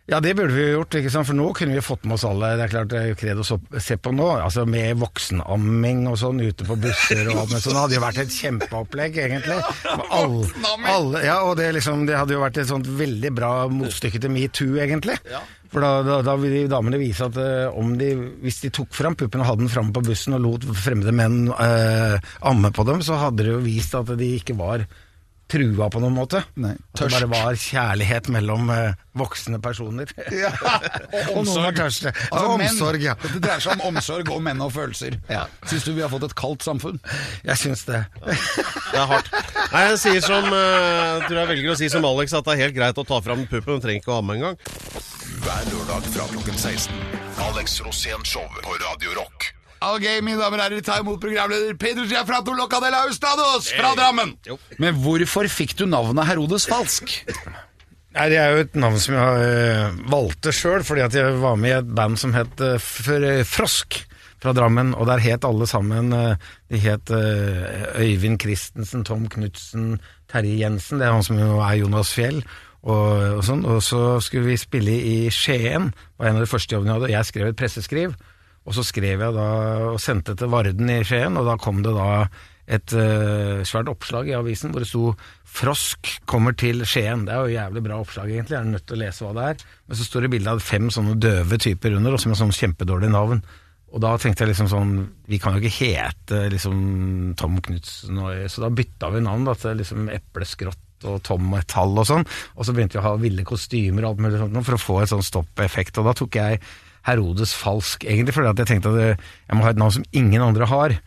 Ja, 0.08 0.22
det 0.24 0.30
burde 0.38 0.54
vi 0.56 0.62
jo 0.62 0.78
gjort, 0.78 0.94
for 1.12 1.36
nå 1.36 1.46
kunne 1.52 1.74
vi 1.76 1.82
fått 1.84 2.06
med 2.08 2.16
oss 2.16 2.22
alle. 2.24 2.54
Det 2.56 2.64
er 2.64 2.70
klart 2.72 2.88
det 2.88 3.00
er 3.02 3.18
kred 3.18 3.40
å 3.42 3.44
se 3.44 3.96
på 4.00 4.12
nå, 4.16 4.28
altså 4.40 4.64
med 4.64 4.96
voksenamming 5.02 6.06
og 6.08 6.16
sånn 6.16 6.40
ute 6.40 6.64
på 6.64 6.78
busser 6.80 7.28
og 7.28 7.42
alt 7.42 7.52
med 7.52 7.60
sånn. 7.60 7.74
Det 7.76 7.82
hadde 7.82 7.98
jo 7.98 8.04
vært 8.06 8.20
et 8.22 8.32
kjempeopplegg, 8.38 9.18
egentlig. 9.26 9.58
Alle, 10.18 10.46
alle, 10.88 11.20
ja, 11.26 11.36
og 11.44 11.58
det, 11.60 11.68
liksom, 11.76 12.06
det 12.08 12.16
hadde 12.16 12.34
jo 12.34 12.40
vært 12.40 12.58
et 12.62 12.70
sånt 12.70 12.88
veldig 12.88 13.30
bra 13.36 13.50
motstykke 13.70 14.20
til 14.22 14.32
metoo, 14.32 14.78
egentlig. 14.80 15.18
For 15.68 15.84
da, 15.84 15.90
da, 16.06 16.16
da 16.24 16.36
vil 16.40 16.54
de 16.54 16.62
damene 16.72 17.00
vise 17.00 17.28
at 17.28 17.36
uh, 17.36 17.76
om 17.76 17.92
de, 18.00 18.14
hvis 18.40 18.62
de 18.64 18.72
tok 18.78 18.94
fram 18.96 19.16
puppen 19.18 19.44
og 19.44 19.50
hadde 19.50 19.66
den 19.66 19.72
framme 19.72 19.92
på 19.92 20.06
bussen 20.06 20.38
og 20.38 20.44
lot 20.46 20.64
fremmede 20.72 21.12
menn 21.12 21.50
uh, 21.52 22.16
amme 22.48 22.72
på 22.72 22.86
dem, 22.88 23.04
så 23.04 23.20
hadde 23.20 23.44
det 23.44 23.52
jo 23.52 23.60
vist 23.66 23.96
at 23.98 24.14
de 24.16 24.30
ikke 24.38 24.56
var 24.56 24.86
trua 25.48 25.88
på 25.92 26.00
noen 26.02 26.16
måte. 26.16 26.42
Nei, 26.60 26.74
At 26.92 27.00
det 27.00 27.10
bare 27.12 27.28
var 27.30 27.58
kjærlighet 27.58 28.28
mellom 28.32 28.68
uh, 28.72 28.92
voksne 29.18 29.60
personer. 29.64 30.10
Ja, 30.38 30.50
og 30.52 31.38
Og 31.38 31.46
noen 31.48 31.64
var 31.64 31.76
tørste. 31.76 32.12
Altså, 32.28 32.54
omsorg, 32.54 33.02
ja. 33.02 33.14
Det 33.22 33.40
dreier 33.42 33.64
seg 33.64 33.78
om 33.78 33.94
omsorg 33.94 34.30
og 34.34 34.42
menn 34.44 34.62
og 34.64 34.72
følelser. 34.76 35.18
Ja. 35.38 35.46
Syns 35.68 35.86
du 35.88 35.92
vi 35.96 36.04
har 36.04 36.12
fått 36.12 36.28
et 36.28 36.36
kaldt 36.38 36.64
samfunn? 36.66 37.00
Jeg 37.46 37.60
syns 37.60 37.84
det. 37.88 38.02
Det 38.24 38.98
er 38.98 39.08
hardt. 39.10 39.32
Nei, 39.72 39.84
jeg 39.90 40.00
sier 40.04 40.24
som 40.24 40.48
uh, 40.48 41.26
tror 41.26 41.42
jeg 41.42 41.52
velger 41.54 41.74
å 41.74 41.78
si 41.80 41.90
som 41.92 42.06
Alex, 42.08 42.36
at 42.36 42.48
det 42.48 42.56
er 42.56 42.64
helt 42.66 42.78
greit 42.78 43.00
å 43.00 43.06
ta 43.08 43.20
fram 43.24 43.46
puppen. 43.50 43.80
Du 43.80 43.86
trenger 43.88 44.02
ikke 44.02 44.14
å 44.14 44.20
amme 44.22 44.38
engang. 44.38 44.58
Hver 45.44 45.70
lørdag 45.72 46.10
fra 46.14 46.28
klokken 46.32 46.58
16. 46.58 47.06
Alex 47.48 47.80
Rosén 47.86 48.24
Show 48.26 48.46
på 48.64 48.80
Radio 48.84 49.14
Rock. 49.20 49.52
Ok, 49.78 50.04
mine 50.26 50.40
damer 50.40 50.58
og 50.58 50.64
herrer, 50.64 50.82
ta 50.82 50.96
imot 50.98 51.20
programleder 51.22 51.76
Pedro 51.78 52.02
Giafrato 52.10 52.54
Locadella 52.58 53.04
Austados 53.06 53.68
fra 53.76 53.92
Drammen. 53.98 54.32
Men 54.82 54.96
hvorfor 55.04 55.46
fikk 55.52 55.76
du 55.78 55.84
navnet 55.86 56.26
Herodes 56.26 56.66
Falsk? 56.66 57.12
Nei, 58.16 58.24
Det 58.32 58.38
er 58.40 58.54
jo 58.56 58.62
et 58.64 58.74
navn 58.74 58.98
som 58.98 59.14
jeg 59.14 59.48
uh, 59.54 59.98
valgte 60.10 60.50
sjøl, 60.56 60.82
fordi 60.86 61.04
at 61.04 61.14
jeg 61.14 61.36
var 61.38 61.58
med 61.60 61.70
i 61.70 61.76
et 61.78 61.90
band 61.94 62.18
som 62.18 62.32
het 62.34 62.58
eh, 62.64 62.78
F- 62.80 63.12
eh, 63.14 63.44
Frosk 63.46 64.00
fra 64.42 64.54
Drammen. 64.56 64.94
Og 64.98 65.06
der 65.06 65.22
het 65.22 65.46
alle 65.46 65.66
sammen 65.70 66.10
eh, 66.16 66.48
De 66.72 66.80
het 66.82 67.12
eh, 67.14 68.00
Øyvind 68.02 68.40
Christensen, 68.42 69.04
Tom 69.06 69.28
Knutsen, 69.30 70.00
Terje 70.32 70.56
Jensen. 70.64 70.98
Det 70.98 71.06
er 71.06 71.14
han 71.14 71.22
som 71.26 71.38
jo 71.38 71.60
er 71.62 71.78
Jonas 71.84 72.10
Fjell. 72.16 72.40
Og, 72.82 73.38
og 73.38 73.44
sånn, 73.46 73.62
og 73.68 73.78
så 73.82 74.18
skulle 74.24 74.50
vi 74.52 74.58
spille 74.58 74.94
i 74.98 75.16
Skien, 75.34 75.90
var 76.18 76.30
en 76.32 76.38
av 76.40 76.44
de 76.46 76.50
første 76.50 76.74
jobbene 76.74 76.94
jeg 76.94 77.00
hadde. 77.00 77.12
Jeg 77.14 77.30
skrev 77.30 77.52
et 77.52 77.58
presseskriv. 77.60 78.18
Og 78.68 78.76
så 78.76 78.84
skrev 78.84 79.24
jeg 79.24 79.34
da 79.34 79.48
og 79.94 79.98
sendte 80.02 80.36
til 80.36 80.52
Varden 80.52 80.90
i 80.92 81.00
Skien, 81.08 81.38
og 81.40 81.48
da 81.48 81.56
kom 81.60 81.80
det 81.84 81.94
da 81.96 82.26
et 82.68 82.92
uh, 82.92 83.64
svært 83.64 83.88
oppslag 83.88 84.28
i 84.28 84.36
avisen 84.36 84.74
hvor 84.74 84.84
det 84.84 84.90
sto 84.90 85.14
'Frosk 85.48 86.10
kommer 86.28 86.52
til 86.52 86.84
Skien'. 86.84 87.24
Det 87.24 87.32
er 87.32 87.40
jo 87.40 87.54
jævlig 87.56 87.82
bra 87.86 87.96
oppslag, 88.02 88.28
egentlig. 88.28 88.58
Jeg 88.58 88.60
er 88.60 88.74
nødt 88.74 88.84
til 88.86 88.98
å 88.98 89.00
lese 89.00 89.24
hva 89.24 89.32
det 89.38 89.46
er. 89.50 89.62
Men 89.88 89.96
så 89.96 90.04
står 90.04 90.26
det 90.26 90.30
bilde 90.34 90.52
av 90.52 90.60
fem 90.60 90.90
sånne 90.92 91.16
døve 91.16 91.56
typer 91.56 91.96
under, 91.96 92.12
og 92.12 92.20
som 92.20 92.34
har 92.34 92.40
sånn 92.42 92.52
kjempedårlig 92.52 93.08
navn. 93.14 93.40
Og 93.88 94.02
da 94.04 94.10
tenkte 94.20 94.44
jeg 94.44 94.50
liksom 94.52 94.68
sånn 94.68 94.90
Vi 95.32 95.38
kan 95.40 95.56
jo 95.56 95.62
ikke 95.62 95.78
hete 95.80 96.42
liksom 96.52 97.32
Tom 97.40 97.56
Knutsen, 97.64 98.20
og, 98.20 98.44
så 98.52 98.66
da 98.66 98.68
bytta 98.68 99.08
vi 99.14 99.24
navn 99.24 99.48
da, 99.48 99.56
til 99.56 99.80
liksom 99.80 100.10
Epleskrått 100.12 101.08
og 101.08 101.22
Tom 101.24 101.48
Metall 101.54 101.96
og 101.96 102.08
sånn. 102.10 102.26
Og 102.58 102.68
så 102.68 102.74
begynte 102.76 102.98
vi 102.98 103.00
å 103.00 103.06
ha 103.06 103.14
ville 103.22 103.46
kostymer 103.48 104.04
og 104.04 104.10
alt 104.10 104.22
mulig 104.26 104.42
sånt 104.42 104.60
for 104.66 104.76
å 104.76 104.82
få 104.82 105.00
et 105.00 105.12
sånn 105.14 105.24
stoppeffekt. 105.24 106.02
Og 106.02 106.10
da 106.10 106.14
tok 106.20 106.36
jeg 106.36 106.60
Herodes 107.08 107.54
falsk, 107.56 108.04
egentlig 108.04 108.36
fordi 108.36 108.52
at 108.52 108.64
jeg 108.64 108.70
tenkte 108.74 108.92
at 108.92 109.00
jeg, 109.00 109.56
må 109.56 109.64
ha 109.64 109.72
et 109.72 109.80
navn 109.80 109.96
som 109.98 110.04
ingen 110.12 110.44
andre 110.44 110.68
har. 110.68 110.98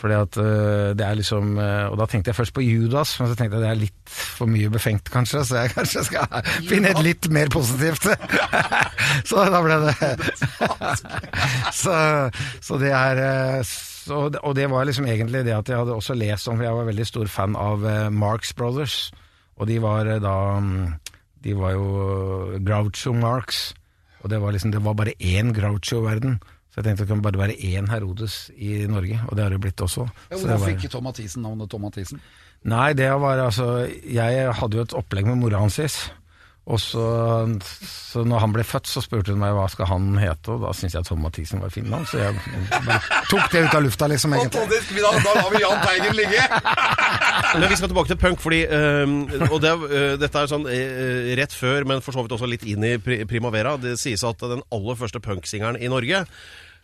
Fordi 0.00 0.16
at 0.16 0.38
øh, 0.40 0.96
det 0.96 1.04
er 1.06 1.14
liksom 1.14 1.58
øh, 1.58 1.90
Og 1.90 1.98
da 1.98 2.06
tenkte 2.06 2.28
jeg 2.28 2.36
først 2.36 2.54
på 2.54 2.60
Judas, 2.64 3.20
men 3.20 3.28
så 3.28 3.34
tenkte 3.36 3.56
jeg 3.56 3.62
at 3.62 3.66
det 3.66 3.70
er 3.70 3.82
litt 3.82 4.14
for 4.14 4.48
mye 4.48 4.70
befengt, 4.72 5.10
kanskje, 5.12 5.44
så 5.44 5.64
jeg 5.64 5.72
kanskje 5.76 6.04
skal 6.08 6.40
finne 6.68 6.94
et 6.94 7.02
litt 7.04 7.28
mer 7.32 7.52
positivt. 7.52 8.08
så 9.28 9.44
da 9.52 9.60
ble 9.64 9.78
det 9.84 9.94
så, 11.82 11.96
så 12.64 12.80
det 12.80 12.94
er 12.96 13.24
øh, 13.26 13.64
så, 13.64 14.22
Og 14.42 14.56
det 14.56 14.70
var 14.72 14.88
liksom 14.88 15.06
egentlig 15.06 15.44
det 15.44 15.54
at 15.54 15.68
jeg 15.68 15.78
hadde 15.82 15.94
også 15.94 16.16
lest 16.16 16.48
om, 16.48 16.56
for 16.56 16.64
jeg 16.64 16.78
var 16.78 16.88
veldig 16.88 17.06
stor 17.06 17.28
fan 17.28 17.56
av 17.56 17.84
Marx 18.10 18.54
Brothers, 18.56 19.12
og 19.60 19.68
de 19.68 19.76
var 19.82 20.08
da 20.24 20.36
mm, 20.60 20.86
De 21.44 21.52
var 21.56 21.76
jo 21.76 21.84
Groucho 22.64 23.12
Marx, 23.12 23.70
og 24.22 24.30
det 24.30 24.40
var 24.40 24.52
liksom 24.52 24.70
Det 24.72 24.82
var 24.84 24.94
bare 24.94 25.14
én 25.20 25.52
Groucho-verden. 25.56 26.40
Så 26.70 26.78
jeg 26.78 26.84
tenkte 26.84 27.02
det 27.02 27.08
kan 27.08 27.22
bare 27.22 27.38
være 27.40 27.56
én 27.66 27.88
Herodes 27.90 28.50
i 28.54 28.86
Norge, 28.86 29.18
og 29.28 29.34
det 29.36 29.42
har 29.42 29.50
det 29.50 29.60
blitt 29.60 29.80
også. 29.82 30.04
Ja, 30.30 30.36
Hvordan 30.36 30.60
var- 30.60 30.68
fikk 30.68 30.90
Tom 30.90 31.04
Mathisen 31.04 31.42
navnet 31.42 31.68
Tom 31.70 31.82
Mathisen? 31.82 32.20
Nei, 32.64 32.92
det 32.92 33.08
var 33.20 33.38
altså 33.38 33.88
Jeg 34.04 34.52
hadde 34.54 34.76
jo 34.76 34.82
et 34.82 34.92
opplegg 34.94 35.26
med 35.26 35.36
mora 35.40 35.58
hans. 35.58 36.10
Og 36.68 36.78
så, 36.78 37.04
så 38.12 38.22
når 38.28 38.42
han 38.44 38.52
ble 38.54 38.64
født, 38.66 38.86
så 38.86 39.00
spurte 39.02 39.32
hun 39.32 39.40
meg 39.40 39.54
hva 39.56 39.64
skal 39.72 39.88
han 39.90 40.12
hete, 40.20 40.52
og 40.52 40.66
da 40.66 40.74
syntes 40.76 40.98
jeg 40.98 41.08
Tom 41.08 41.22
Mathisen 41.24 41.62
var 41.62 41.72
fin 41.72 41.80
fint 41.80 41.90
navn, 41.90 42.06
så 42.06 42.20
jeg 42.20 42.36
bare 42.86 43.00
tok 43.30 43.48
det 43.52 43.64
ut 43.64 43.76
av 43.78 43.84
lufta, 43.86 44.08
liksom, 44.12 44.36
egentlig. 44.36 44.80
Da, 45.00 45.12
da 45.24 45.34
lar 45.38 45.50
vi 45.54 45.62
Jahn 45.64 45.82
Teigen 45.86 46.16
ligge! 46.18 46.44
Men 47.58 47.66
vi 47.66 47.78
skal 47.80 47.90
tilbake 47.90 48.12
til 48.12 48.20
punk, 48.20 48.40
fordi 48.42 48.60
øh, 48.62 49.08
Og 49.50 49.58
det, 49.62 49.70
er, 49.72 49.84
øh, 49.88 50.12
dette 50.20 50.38
er 50.38 50.50
sånn 50.50 50.68
øh, 50.70 51.30
rett 51.40 51.54
før, 51.56 51.86
men 51.88 52.02
for 52.04 52.14
så 52.14 52.22
vidt 52.22 52.34
også 52.36 52.46
litt 52.46 52.66
inn 52.68 52.84
i 52.86 52.92
Primavera. 53.00 53.74
Det 53.80 53.96
sies 53.98 54.22
at 54.26 54.44
den 54.52 54.62
aller 54.70 54.98
første 55.00 55.22
punksingeren 55.24 55.80
i 55.80 55.90
Norge 55.90 56.22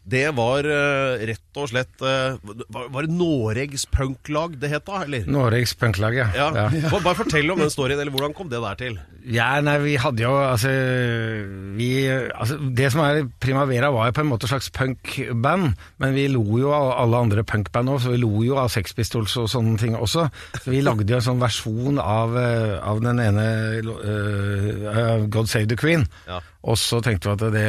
det 0.07 0.29
var 0.39 0.67
øh, 0.71 1.25
rett 1.27 1.59
og 1.59 1.71
slett 1.71 2.03
øh, 2.05 2.37
Var 2.71 2.91
var 2.95 3.07
det 3.07 3.15
Noregs 3.17 3.87
punklag 3.91 4.55
det 4.61 4.71
het 4.71 4.87
da, 4.87 5.01
eller? 5.03 5.27
Noregs 5.27 5.75
punklag, 5.75 6.15
ja. 6.15 6.29
Ja. 6.37 6.69
Bare 6.93 7.03
bare 7.03 7.19
fortell 7.19 7.51
om 7.51 7.59
den 7.59 7.73
storyen, 7.73 7.99
eller 7.99 8.15
hvordan 8.15 8.35
kom 8.37 8.51
det 8.53 8.63
der 8.63 8.79
til? 8.79 9.01
Ja, 9.27 9.49
nei, 9.65 9.75
vi 9.83 9.97
hadde 9.99 10.23
jo 10.23 10.31
altså, 10.39 10.71
vi, 11.75 11.89
altså 12.07 12.61
Det 12.79 12.93
som 12.95 13.03
er 13.03 13.25
Primavera 13.43 13.91
var 13.91 14.11
jo 14.11 14.15
på 14.15 14.23
en 14.23 14.31
måte 14.31 14.47
et 14.47 14.53
slags 14.53 14.71
punkband, 14.71 15.73
men 15.99 16.15
vi 16.15 16.29
lo 16.31 16.45
jo 16.61 16.71
av 16.77 16.93
alle 17.03 17.25
andre 17.27 17.43
punkband 17.47 17.91
òg, 17.91 18.01
så 18.05 18.15
vi 18.15 18.23
lo 18.23 18.45
jo 18.47 18.61
av 18.63 18.71
Sex 18.71 18.95
Pistols 18.95 19.35
og 19.43 19.51
sånne 19.51 19.75
ting 19.83 19.97
også. 19.99 20.29
Så 20.61 20.71
vi 20.71 20.85
lagde 20.85 21.09
jo 21.11 21.19
en 21.19 21.27
sånn 21.27 21.43
versjon 21.43 21.99
av, 22.03 22.37
eh, 22.39 22.77
av 22.79 23.03
den 23.03 23.23
ene 23.25 23.47
eh, 23.83 25.27
God 25.27 25.51
Save 25.51 25.67
the 25.73 25.79
Queen. 25.81 26.07
Ja. 26.31 26.39
Og 26.67 26.79
så 26.81 26.99
tenkte 27.05 27.31
vi 27.31 27.35
at 27.37 27.55
det, 27.55 27.67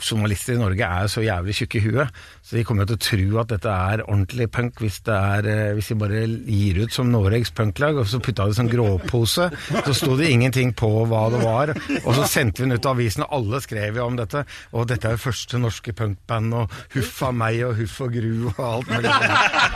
journalister 0.00 0.56
i 0.56 0.60
Norge 0.60 0.88
er 0.98 1.10
så 1.12 1.24
jævlig 1.24 1.56
tjukke 1.58 1.80
i 1.80 1.84
huet, 1.86 2.20
så 2.42 2.58
de 2.58 2.64
kommer 2.66 2.84
jo 2.84 2.94
til 2.94 2.98
å 2.98 3.06
tro 3.08 3.40
at 3.42 3.52
dette 3.54 3.74
er 3.92 4.04
ordentlig 4.04 4.48
punk 4.54 4.82
hvis, 4.82 5.00
det 5.06 5.16
er, 5.16 5.48
eh, 5.48 5.72
hvis 5.76 5.90
de 5.92 5.98
bare 6.00 6.24
gir 6.26 6.82
ut 6.84 6.94
som 6.94 7.10
Noregs 7.12 7.52
punklag, 7.54 7.98
og 8.00 8.08
så 8.10 8.20
putta 8.22 8.46
de 8.48 8.58
sånn 8.58 8.70
gråpose, 8.72 9.48
så 9.72 9.96
sto 9.96 10.16
det 10.18 10.30
ingenting 10.32 10.74
på 10.78 10.90
hva 11.08 11.24
det 11.34 11.42
var, 11.42 11.74
og 12.02 12.10
så 12.16 12.28
sendte 12.28 12.62
vi 12.62 12.68
den 12.68 12.78
ut 12.78 12.84
til 12.84 12.92
avisen, 12.92 13.26
og 13.26 13.36
alle 13.38 13.62
skrev 13.64 14.00
jo 14.00 14.06
om 14.08 14.18
dette, 14.18 14.44
og 14.72 14.88
dette 14.90 15.08
er 15.08 15.16
jo 15.16 15.24
første 15.28 15.62
norske 15.62 15.94
punkband, 15.96 16.56
og 16.58 16.78
huff 16.94 17.22
a 17.26 17.32
meg, 17.34 17.62
og 17.66 17.76
huff 17.80 17.98
og 18.04 18.14
gru, 18.14 18.48
og 18.52 18.62
alt 18.68 18.92
mulig. 18.92 19.14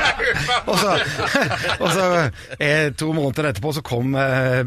og 0.71 0.77
så, 0.79 0.97
og 1.79 1.89
så 1.93 2.07
eh, 2.59 2.93
to 2.99 3.13
måneder 3.17 3.51
etterpå 3.53 3.75
så 3.77 3.85
kom 3.87 4.17
eh, 4.19 4.63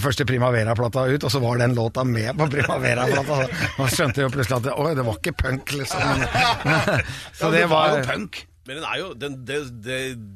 første 0.06 0.26
Primavera-plata 0.28 1.06
ut, 1.10 1.24
og 1.24 1.32
så 1.32 1.38
var 1.42 1.58
den 1.58 1.74
låta 1.74 2.04
med 2.04 2.36
på 2.38 2.46
Primavera-plata. 2.50 3.40
Man 3.78 3.92
skjønte 3.92 4.24
jo 4.24 4.30
plutselig 4.32 4.58
at 4.60 4.68
det, 4.68 4.76
oi, 4.80 4.94
det 4.96 5.06
var 5.06 5.18
ikke 5.20 5.36
punk, 5.42 5.72
liksom. 5.76 5.89
Men, 5.96 7.02
så 7.40 7.50
det 7.56 7.66
var 7.70 7.96
jo 7.98 8.06
punk. 8.06 8.46
Men 8.68 8.76
den 8.76 8.84
er 8.86 8.98
jo 9.00 9.06
Den, 9.18 9.32
den, 9.48 9.70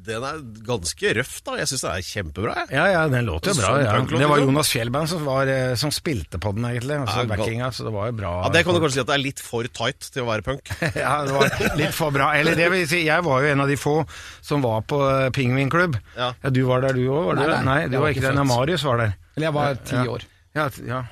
den 0.03 0.25
er 0.27 0.39
ganske 0.67 1.11
røff, 1.19 1.35
da. 1.47 1.53
Jeg 1.61 1.69
syns 1.71 1.83
den 1.85 1.91
er 1.93 2.07
kjempebra. 2.09 2.55
jeg. 2.65 2.71
Ja, 2.75 2.87
ja, 2.91 3.03
den 3.13 3.29
låter 3.29 3.53
jo 3.53 3.59
bra. 3.61 3.69
Sånn 3.69 3.85
Ja. 3.85 3.93
Det 4.01 4.27
var 4.27 4.41
liksom. 4.41 4.49
Jonas 4.49 4.71
Fjellband 4.73 5.11
som, 5.13 5.21
var, 5.29 5.51
eh, 5.53 5.75
som 5.79 5.93
spilte 5.95 6.41
på 6.43 6.51
den, 6.57 6.65
egentlig. 6.67 6.97
Altså 7.05 7.21
Ja, 7.23 7.29
backinga, 7.31 7.69
så 7.77 7.85
det 7.87 7.93
var 7.95 8.09
jo 8.11 8.17
bra. 8.19 8.33
Ja, 8.47 8.51
Det 8.57 8.65
kan 8.67 8.75
du 8.75 8.81
kanskje 8.83 8.97
si 8.97 9.03
at 9.05 9.11
det 9.13 9.15
er 9.19 9.23
litt 9.23 9.43
for 9.45 9.69
tight 9.79 10.09
til 10.17 10.25
å 10.25 10.27
være 10.33 10.47
punk. 10.49 10.73
Ja, 11.05 11.13
det 11.29 11.37
var 11.37 11.77
litt 11.79 11.95
for 11.95 12.17
bra. 12.17 12.33
Eller 12.41 12.59
det 12.59 12.71
vil 12.75 12.89
si, 12.91 13.05
jeg 13.07 13.27
var 13.29 13.45
jo 13.45 13.53
en 13.53 13.61
av 13.67 13.71
de 13.71 13.77
få 13.79 13.95
som 14.43 14.65
var 14.67 14.83
på 14.89 14.99
eh, 15.13 15.29
pingvinklubb. 15.37 16.01
Ja. 16.17 16.33
Ja, 16.43 16.51
du 16.59 16.63
var 16.73 16.83
der 16.89 16.97
du 16.99 17.05
òg, 17.07 17.29
var 17.29 17.39
du? 17.39 17.45
Nei, 17.45 17.51
det? 17.53 17.61
nei, 17.69 17.79
Nei, 17.85 17.87
du 17.93 17.99
var 18.01 18.07
var 18.09 18.17
ikke 18.17 18.25
ikke 18.25 18.35
der. 18.41 18.51
Marius 18.51 18.89
var 18.89 19.05
der. 19.05 19.15
Eller 19.37 19.51
jeg 19.53 19.59
var 19.61 19.79
ti 19.85 20.01
Ja. 20.01 20.07
år. 20.17 20.27
Ja, 20.59 20.67
ja. 20.89 21.05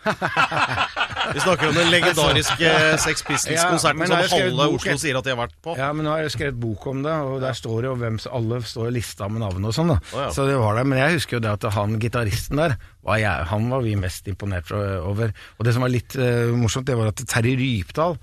Vi 1.34 1.40
snakker 1.42 1.68
om 1.68 1.74
den 1.76 1.90
legendariske 1.92 2.70
Sex 3.02 3.22
Pistols-konserten 3.26 4.04
Ja, 4.06 4.20
som 4.24 4.38
halve 4.40 4.56
bok, 4.56 4.78
Oslo 4.80 4.96
sier 5.02 5.18
at 5.20 5.26
de 5.26 5.34
har 5.34 5.40
vært 5.42 5.56
på. 5.62 5.74
Ja, 5.78 5.90
men 5.96 6.06
nå 6.06 6.14
har 6.14 6.24
jeg 6.24 6.34
skrevet 6.34 6.58
bok 6.60 6.86
om 6.90 7.02
det, 7.04 7.14
og 7.26 7.36
der 7.44 7.56
står 7.56 7.76
det 7.82 7.90
jo 7.90 7.96
hvem 8.00 8.18
Alle 8.40 8.60
står 8.72 8.90
lista 8.96 9.28
med 9.30 9.44
navn 9.44 9.68
og 9.68 9.76
sånn, 9.76 9.92
da. 9.92 9.98
oh, 10.00 10.22
ja. 10.24 10.30
Så 10.34 10.46
det 10.48 10.56
var 10.60 10.80
det. 10.80 10.86
Men 10.90 11.02
jeg 11.02 11.18
husker 11.18 11.38
jo 11.38 11.44
det 11.44 11.52
at 11.58 11.68
han 11.76 11.98
gitaristen 12.02 12.62
der, 12.62 12.76
var 13.06 13.20
jeg, 13.22 13.48
han 13.52 13.68
var 13.72 13.84
vi 13.84 13.96
mest 14.00 14.28
imponert 14.32 14.72
over. 14.74 15.34
Og 15.58 15.66
det 15.68 15.76
som 15.76 15.84
var 15.84 15.92
litt 15.92 16.16
uh, 16.18 16.52
morsomt, 16.56 16.88
det 16.88 16.98
var 16.98 17.12
at 17.12 17.24
Terje 17.30 17.58
Rypdal, 17.60 18.16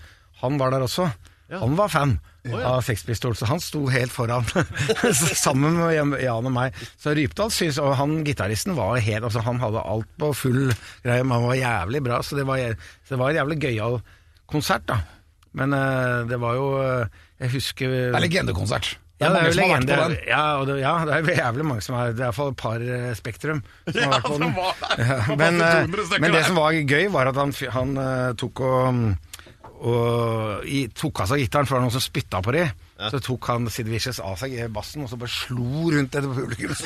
han 0.44 0.60
var 0.62 0.74
der 0.74 0.86
også. 0.86 1.10
Han 1.54 1.78
var 1.80 1.94
fan 1.94 2.18
av 2.56 2.82
Sex 2.86 3.04
Pistols, 3.08 3.42
så 3.42 3.50
han 3.50 3.62
sto 3.64 3.86
helt 3.92 4.14
foran, 4.14 4.46
sammen 5.46 5.80
med 5.80 6.22
Jan- 6.24 6.50
og 6.50 6.54
meg. 6.54 6.78
Så 7.00 7.16
Rypdal 7.18 7.52
syns, 7.54 7.80
og 7.84 7.96
han 8.00 8.22
gitaristen 8.28 8.78
var 8.78 9.00
helt 9.04 9.28
altså 9.28 9.44
Han 9.46 9.60
hadde 9.62 9.84
alt 9.84 10.10
på 10.20 10.32
full 10.36 10.64
greie, 11.06 11.24
men 11.24 11.36
han 11.38 11.48
var 11.50 11.60
jævlig 11.60 12.04
bra, 12.08 12.22
så 12.24 12.40
det 12.40 12.48
var, 12.48 12.62
så 13.04 13.16
det 13.16 13.22
var 13.22 13.34
en 13.34 13.42
jævlig 13.42 13.60
gøyal 13.68 14.00
konsert, 14.48 14.88
da. 14.90 15.02
Men 15.58 15.74
uh, 15.74 16.28
det 16.30 16.38
var 16.38 16.58
jo 16.58 16.66
eh, 16.84 17.20
Jeg 17.42 17.54
husker 17.56 17.90
Det 17.90 18.18
er 18.18 18.26
legendekonsert. 18.28 18.98
Det 19.18 19.26
ja, 19.26 19.32
er 19.32 19.34
det 19.34 19.40
er 19.40 19.46
jo 19.48 19.54
har 19.54 19.80
legende. 19.82 20.18
Ja, 20.28 20.42
det, 20.62 20.74
ja, 20.84 20.92
det 21.08 21.16
er 21.34 21.40
jævlig 21.40 21.66
mange 21.66 21.82
som 21.82 21.96
er 21.98 22.12
Det 22.14 22.22
er 22.22 22.28
iallfall 22.28 22.52
et 22.52 22.60
par 22.60 22.84
eh, 22.84 23.08
Spektrum 23.18 23.64
som 23.88 23.98
har 24.04 24.12
vært 24.14 24.28
på 24.28 24.38
den. 24.44 24.52
Ja, 24.54 25.18
men, 25.42 25.58
200 25.58 26.06
stykker 26.12 26.22
men 26.22 26.36
det 26.36 26.44
som 26.46 26.60
var 26.60 26.78
gøy, 26.78 27.08
var 27.16 27.32
at 27.32 27.40
han, 27.42 27.56
han 27.74 27.96
tok 28.38 28.62
og, 28.62 29.02
og 29.78 30.66
i, 30.66 30.88
tok 30.98 31.22
av 31.22 31.32
seg 31.32 31.44
gitaren, 31.44 31.68
for 31.68 31.76
det 31.76 31.80
var 31.80 31.86
noen 31.86 31.96
som 31.98 32.04
spytta 32.04 32.42
på 32.46 32.54
de. 32.56 32.64
Så 32.98 33.20
tok 33.22 33.48
han 33.52 33.68
Sid 33.70 33.90
Vicious 33.92 34.20
av 34.26 34.40
seg 34.42 34.56
bassen, 34.74 35.04
og 35.06 35.12
så 35.12 35.20
bare 35.22 35.30
slo 35.30 35.92
rundt 35.94 36.18
etter 36.18 36.30
publikum. 36.34 36.74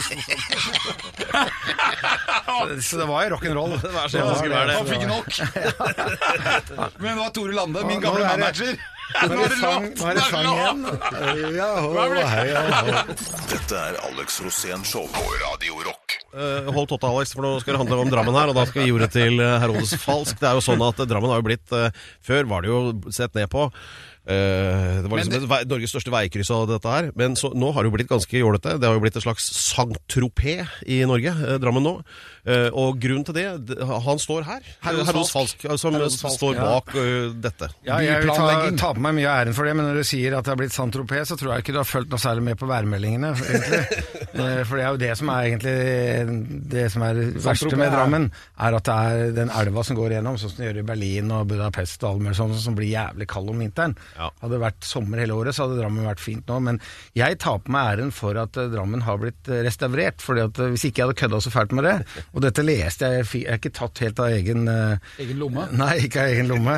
Så, 2.51 2.67
så, 2.67 2.82
så 2.84 2.97
det 2.99 3.06
var 3.08 3.23
jo 3.23 3.30
rock'n'roll. 3.32 3.73
Det 3.80 3.89
var 3.93 4.12
sånn 4.12 4.27
det 4.27 4.34
skulle 4.38 4.58
være, 4.58 4.67
det. 4.67 4.75
Han 4.75 4.88
fikk 4.91 5.06
nok. 5.08 5.30
Men 7.01 7.08
det 7.08 7.19
var 7.21 7.30
Tore 7.34 7.56
Lande, 7.56 7.84
min 7.88 8.04
gamle 8.04 8.25
er 8.27 8.36
manager. 8.41 8.75
Nå 9.12 9.38
er 9.43 9.52
det 9.52 9.58
sang, 9.60 9.88
nå 9.91 10.08
er 10.10 10.17
det 10.17 10.26
sang 10.30 10.47
igjen. 10.52 10.84
Ja, 11.58 11.69
ho, 11.84 11.91
hei, 12.32 12.45
ja, 12.50 12.62
ho. 12.71 13.15
Dette 13.52 13.80
er 13.80 13.97
Alex 14.08 14.39
Rosén 14.45 14.86
Show 14.88 15.08
på 15.12 15.24
Radio 15.43 15.82
Rock. 15.86 16.17
Uh, 16.32 16.69
hold 16.71 16.88
totta, 16.88 17.10
Alex, 17.12 17.34
for 17.36 17.43
nå 17.43 17.58
skal 17.60 17.76
det 17.76 17.82
handle 17.82 18.00
om 18.06 18.12
Drammen 18.12 18.38
her, 18.38 18.52
og 18.52 18.56
da 18.56 18.63
skal 18.69 18.84
vi 18.84 18.88
gi 18.88 18.95
ordet 18.95 19.10
til 19.12 19.41
eh, 19.43 19.58
Herodes 19.60 19.91
Falsk. 20.00 20.39
Det 20.39 20.47
er 20.47 20.56
jo 20.56 20.63
sånn 20.63 20.84
at 20.86 21.04
eh, 21.04 21.10
Drammen 21.10 21.34
har 21.34 21.41
jo 21.41 21.47
blitt 21.50 21.76
uh, 21.76 21.89
Før 22.24 22.47
var 22.47 22.63
det 22.63 22.71
jo 22.71 22.80
sett 23.12 23.36
ned 23.36 23.52
på. 23.52 23.67
Eh, 24.21 25.01
det 25.01 25.10
var 25.10 25.17
liksom 25.17 25.34
det... 25.34 25.62
et 25.63 25.69
Norges 25.71 25.89
største 25.95 26.12
veikryss 26.13 26.51
av 26.53 26.67
dette 26.69 26.91
her. 26.93 27.10
Men 27.17 27.34
så, 27.39 27.49
nå 27.57 27.71
har 27.73 27.84
det 27.84 27.89
jo 27.91 27.95
blitt 27.95 28.12
ganske 28.12 28.38
jålete. 28.43 28.75
Det 28.81 28.88
har 28.89 28.97
jo 28.97 29.01
blitt 29.03 29.17
et 29.17 29.25
slags 29.25 29.47
Saint-Tropez 29.71 30.69
i 30.86 31.01
Norge, 31.10 31.34
eh, 31.34 31.57
Drammen 31.62 31.86
nå. 31.86 31.95
Eh, 32.45 32.69
og 32.73 32.99
grunnen 33.01 33.25
til 33.25 33.38
det, 33.38 33.45
d- 33.69 33.77
han 33.81 34.21
står 34.21 34.45
her. 34.47 34.67
Herodes 34.86 35.34
Falsk, 35.34 35.65
som 35.77 35.97
Falsk, 35.97 36.25
står 36.38 36.57
ja. 36.57 36.67
bak 36.69 36.93
eh, 36.97 37.34
dette. 37.41 37.69
Ja, 37.88 37.99
jeg 38.05 38.23
vil 38.25 38.34
ta, 38.34 38.69
ta 38.81 38.91
på 38.97 39.03
meg 39.03 39.17
mye 39.17 39.29
av 39.29 39.43
æren 39.43 39.57
for 39.57 39.69
det, 39.69 39.75
men 39.77 39.89
når 39.89 40.01
du 40.01 40.07
sier 40.10 40.38
at 40.38 40.45
det 40.45 40.53
har 40.53 40.62
blitt 40.62 40.73
Saint-Tropez, 40.75 41.29
så 41.34 41.38
tror 41.39 41.55
jeg 41.55 41.65
ikke 41.65 41.75
du 41.75 41.81
har 41.81 41.89
fulgt 41.89 42.13
noe 42.13 42.21
særlig 42.21 42.45
med 42.51 42.62
på 42.62 42.69
værmeldingene, 42.69 43.34
egentlig. 43.41 43.84
For 44.71 44.77
det 44.79 44.84
er 44.86 44.93
jo 44.93 44.99
det 45.01 45.10
som 45.19 45.29
er 45.34 45.47
egentlig 45.49 45.73
det 46.71 46.86
som 46.93 47.03
er 47.03 47.17
det 47.17 47.25
verste 47.43 47.77
med 47.77 47.91
Drammen, 47.93 48.29
er 48.63 48.77
at 48.77 48.88
det 48.88 48.95
er 48.95 49.34
den 49.36 49.51
elva 49.62 49.84
som 49.86 49.97
går 49.97 50.15
gjennom, 50.15 50.38
sånn 50.39 50.53
som 50.53 50.62
det 50.62 50.69
gjør 50.69 50.79
i 50.81 50.86
Berlin 50.88 51.34
og 51.36 51.49
Budapest 51.51 52.05
og 52.05 52.13
alt 52.13 52.23
mulig 52.25 52.38
sånt, 52.39 52.55
som 52.63 52.77
blir 52.77 52.89
jævlig 52.93 53.27
kald 53.31 53.51
om 53.51 53.60
vinteren. 53.62 53.95
Ja. 54.17 54.30
Hadde 54.41 54.54
det 54.56 54.62
vært 54.63 54.88
sommer 54.88 55.21
hele 55.21 55.36
året, 55.38 55.56
så 55.56 55.65
hadde 55.65 55.80
Drammen 55.80 56.08
vært 56.08 56.24
fint 56.24 56.47
nå. 56.50 56.60
Men 56.63 56.80
jeg 57.17 57.38
tar 57.41 57.62
på 57.63 57.74
meg 57.74 57.91
æren 57.95 58.13
for 58.15 58.38
at 58.39 58.58
eh, 58.60 58.69
Drammen 58.71 59.04
har 59.06 59.19
blitt 59.21 59.50
eh, 59.52 59.63
restaurert. 59.65 60.21
fordi 60.24 60.45
at 60.45 60.62
eh, 60.62 60.71
Hvis 60.74 60.86
ikke 60.89 61.02
jeg 61.02 61.10
hadde 61.10 61.19
kødda 61.21 61.41
så 61.45 61.54
fælt 61.54 61.76
med 61.78 61.88
det, 61.88 61.95
og 62.34 62.45
dette 62.45 62.65
leste 62.65 63.12
jeg, 63.15 63.28
jeg 63.41 63.45
er 63.50 63.60
ikke 63.62 63.74
tatt 63.82 64.04
helt 64.06 64.21
av 64.24 64.36
egen 64.36 64.69
Egen 64.71 65.41
lomme? 65.41 65.67
Nei, 65.82 65.93
ikke 66.08 66.26
av 66.26 66.34
egen 66.36 66.52
lomme. 66.52 66.78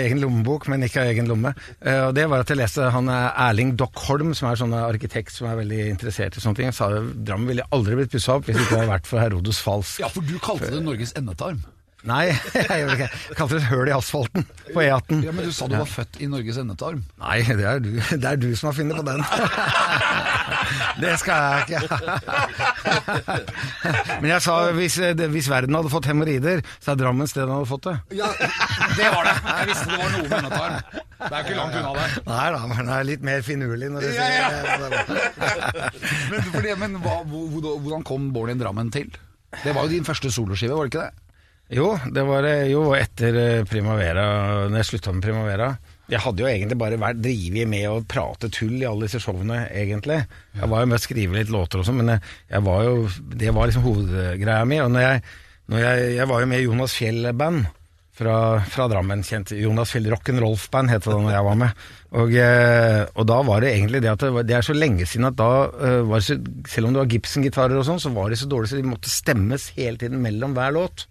Egen 0.00 0.22
lommebok, 0.22 0.68
men 0.72 0.86
ikke 0.86 1.04
av 1.04 1.12
egen 1.14 1.30
lomme. 1.30 1.54
Eh, 1.80 2.02
og 2.08 2.14
det 2.18 2.28
var 2.30 2.44
at 2.44 2.52
jeg 2.52 2.60
leste 2.60 2.90
han 2.94 3.10
er 3.12 3.30
Erling 3.48 3.74
Dockholm, 3.80 4.32
som 4.36 4.50
er 4.50 4.60
sånn 4.60 4.76
arkitekt 4.76 5.34
som 5.34 5.50
er 5.50 5.60
veldig 5.62 5.82
interessert 5.90 6.38
i 6.38 6.44
sånne 6.44 6.62
ting. 6.62 6.72
sa 6.76 6.90
Drammen 6.90 7.50
ville 7.50 7.66
aldri 7.74 7.98
blitt 8.00 8.14
pussa 8.14 8.38
opp 8.38 8.48
hvis 8.48 8.58
det 8.58 8.66
ikke 8.66 8.80
hadde 8.80 8.94
vært 8.94 9.10
for 9.10 9.22
Herodes 9.22 9.60
Falsk. 9.64 10.00
Ja, 10.02 10.10
for 10.12 10.26
du 10.26 10.38
kalte 10.42 10.72
det 10.72 10.82
Norges 10.84 11.14
endetarm. 11.18 11.62
Nei, 12.08 12.30
jeg 12.54 12.64
gjør 12.80 12.88
det 12.88 12.94
ikke. 12.96 13.08
Jeg 13.28 13.36
kalte 13.36 13.54
det 13.54 13.60
et 13.60 13.68
høl 13.70 13.88
i 13.90 13.92
asfalten 13.92 14.46
på 14.70 14.80
E18. 14.84 15.18
Ja, 15.26 15.32
Men 15.36 15.44
du 15.44 15.52
sa 15.52 15.66
du 15.68 15.74
var 15.76 15.88
født 15.90 16.16
i 16.24 16.28
Norges 16.32 16.56
endetarm. 16.62 17.02
Nei, 17.20 17.38
det 17.44 17.66
er, 17.68 17.82
du, 17.84 17.90
det 18.00 18.24
er 18.30 18.38
du 18.40 18.48
som 18.56 18.70
har 18.70 18.76
funnet 18.78 18.96
på 18.96 19.04
den. 19.10 19.20
Det 21.00 21.12
skal 21.18 21.34
jeg 21.40 21.80
ikke. 21.80 21.80
Men 24.22 24.28
jeg 24.30 24.42
sa 24.44 24.54
hvis, 24.76 24.96
hvis 25.34 25.48
verden 25.50 25.76
hadde 25.78 25.90
fått 25.92 26.08
hemoroider, 26.10 26.62
så 26.82 26.92
er 26.94 27.00
Drammen 27.00 27.28
stedet 27.30 27.48
den 27.48 27.56
hadde 27.56 27.68
fått 27.70 27.86
det. 27.88 27.94
Ja, 28.18 28.28
det 28.98 29.08
var 29.14 29.26
det. 29.28 29.34
Jeg 29.50 29.70
visste 29.70 29.86
det 29.90 29.98
var 30.00 30.12
noe 30.14 30.22
med 30.24 30.36
endetarm. 30.38 30.76
Det 31.20 31.30
er 31.30 31.36
jo 31.36 31.44
ikke 31.44 31.56
langt 31.58 31.78
unna 31.80 31.92
det. 31.96 32.22
Nei 32.28 32.46
da, 32.54 32.60
men 32.70 32.90
det 32.90 32.94
er 32.98 33.08
litt 33.10 33.24
mer 33.30 33.42
finurlig 33.46 33.90
når 33.94 34.06
du 34.06 34.10
Ja, 34.10 34.28
sier 34.28 34.94
det. 34.94 35.00
Men, 36.30 36.46
fordi, 36.54 36.76
men 36.84 36.98
hva, 37.04 37.16
hvordan 37.26 38.06
kom 38.08 38.30
Born 38.36 38.54
in 38.54 38.60
Drammen 38.62 38.92
til? 38.94 39.10
Det 39.64 39.74
var 39.74 39.88
jo 39.88 39.94
din 39.96 40.06
første 40.06 40.30
soloskive, 40.32 40.76
var 40.78 40.86
det 40.86 40.92
ikke 40.94 41.08
det? 41.08 41.29
Jo, 41.70 41.92
det 42.10 42.24
var 42.26 42.46
eh, 42.48 42.66
jo 42.72 42.88
etter 42.98 43.36
eh, 43.38 43.64
Primavera, 43.68 44.26
når 44.66 44.80
jeg 44.80 44.88
slutta 44.88 45.14
med 45.14 45.22
Primavera. 45.22 45.70
Jeg 46.10 46.22
hadde 46.24 46.42
jo 46.42 46.48
egentlig 46.50 46.78
bare 46.80 46.98
vært 46.98 47.20
drevet 47.22 47.68
med 47.70 47.86
å 47.86 48.00
prate 48.10 48.50
tull 48.50 48.80
i 48.80 48.86
alle 48.88 49.06
disse 49.06 49.20
showene, 49.22 49.62
egentlig. 49.70 50.18
Jeg 50.58 50.70
var 50.72 50.82
jo 50.82 50.90
med 50.90 50.98
å 50.98 51.04
skrive 51.04 51.38
litt 51.38 51.52
låter 51.54 51.78
og 51.78 51.86
sånn, 51.86 52.00
men 52.02 52.16
jeg, 52.16 52.24
jeg 52.50 52.66
var 52.66 52.86
jo, 52.88 52.96
det 53.38 53.52
var 53.54 53.70
liksom 53.70 53.86
hovedgreia 53.86 54.64
mi. 54.66 54.80
Og 54.82 54.90
når 54.90 55.06
jeg, 55.06 55.22
når 55.70 55.84
jeg, 55.84 56.08
jeg 56.16 56.32
var 56.32 56.42
jo 56.42 56.48
med 56.50 56.62
i 56.62 56.66
Jonas 56.66 56.96
Fjell-band 56.98 57.68
fra, 58.20 58.34
fra 58.66 58.88
Drammen, 58.90 59.22
kjent 59.24 59.54
Jonas 59.54 59.94
Fjell 59.94 60.10
Rock'n'Rolf-band 60.10 60.92
het 60.92 61.06
det 61.06 61.14
da 61.14 61.36
jeg 61.36 61.46
var 61.46 61.62
med. 61.62 61.86
Og, 62.18 62.34
eh, 62.34 63.04
og 63.14 63.30
da 63.30 63.38
var 63.46 63.62
det 63.62 63.70
egentlig 63.76 64.02
det 64.02 64.10
at 64.10 64.26
det, 64.26 64.32
var, 64.34 64.48
det 64.48 64.58
er 64.58 64.66
så 64.66 64.74
lenge 64.76 65.06
siden 65.06 65.30
at 65.30 65.38
da 65.38 65.52
eh, 65.70 66.00
var 66.10 66.18
det 66.18 66.26
så, 66.26 66.36
Selv 66.74 66.90
om 66.90 66.96
det 66.96 67.04
var 67.04 67.14
Gibson-gitarer 67.14 67.78
og 67.78 67.86
sånn, 67.86 68.02
så 68.02 68.10
var 68.18 68.34
de 68.34 68.42
så 68.42 68.50
dårlige 68.50 68.74
så 68.74 68.82
de 68.82 68.90
måtte 68.90 69.14
stemmes 69.14 69.70
hele 69.78 70.02
tiden 70.02 70.18
mellom 70.26 70.58
hver 70.58 70.74
låt. 70.76 71.06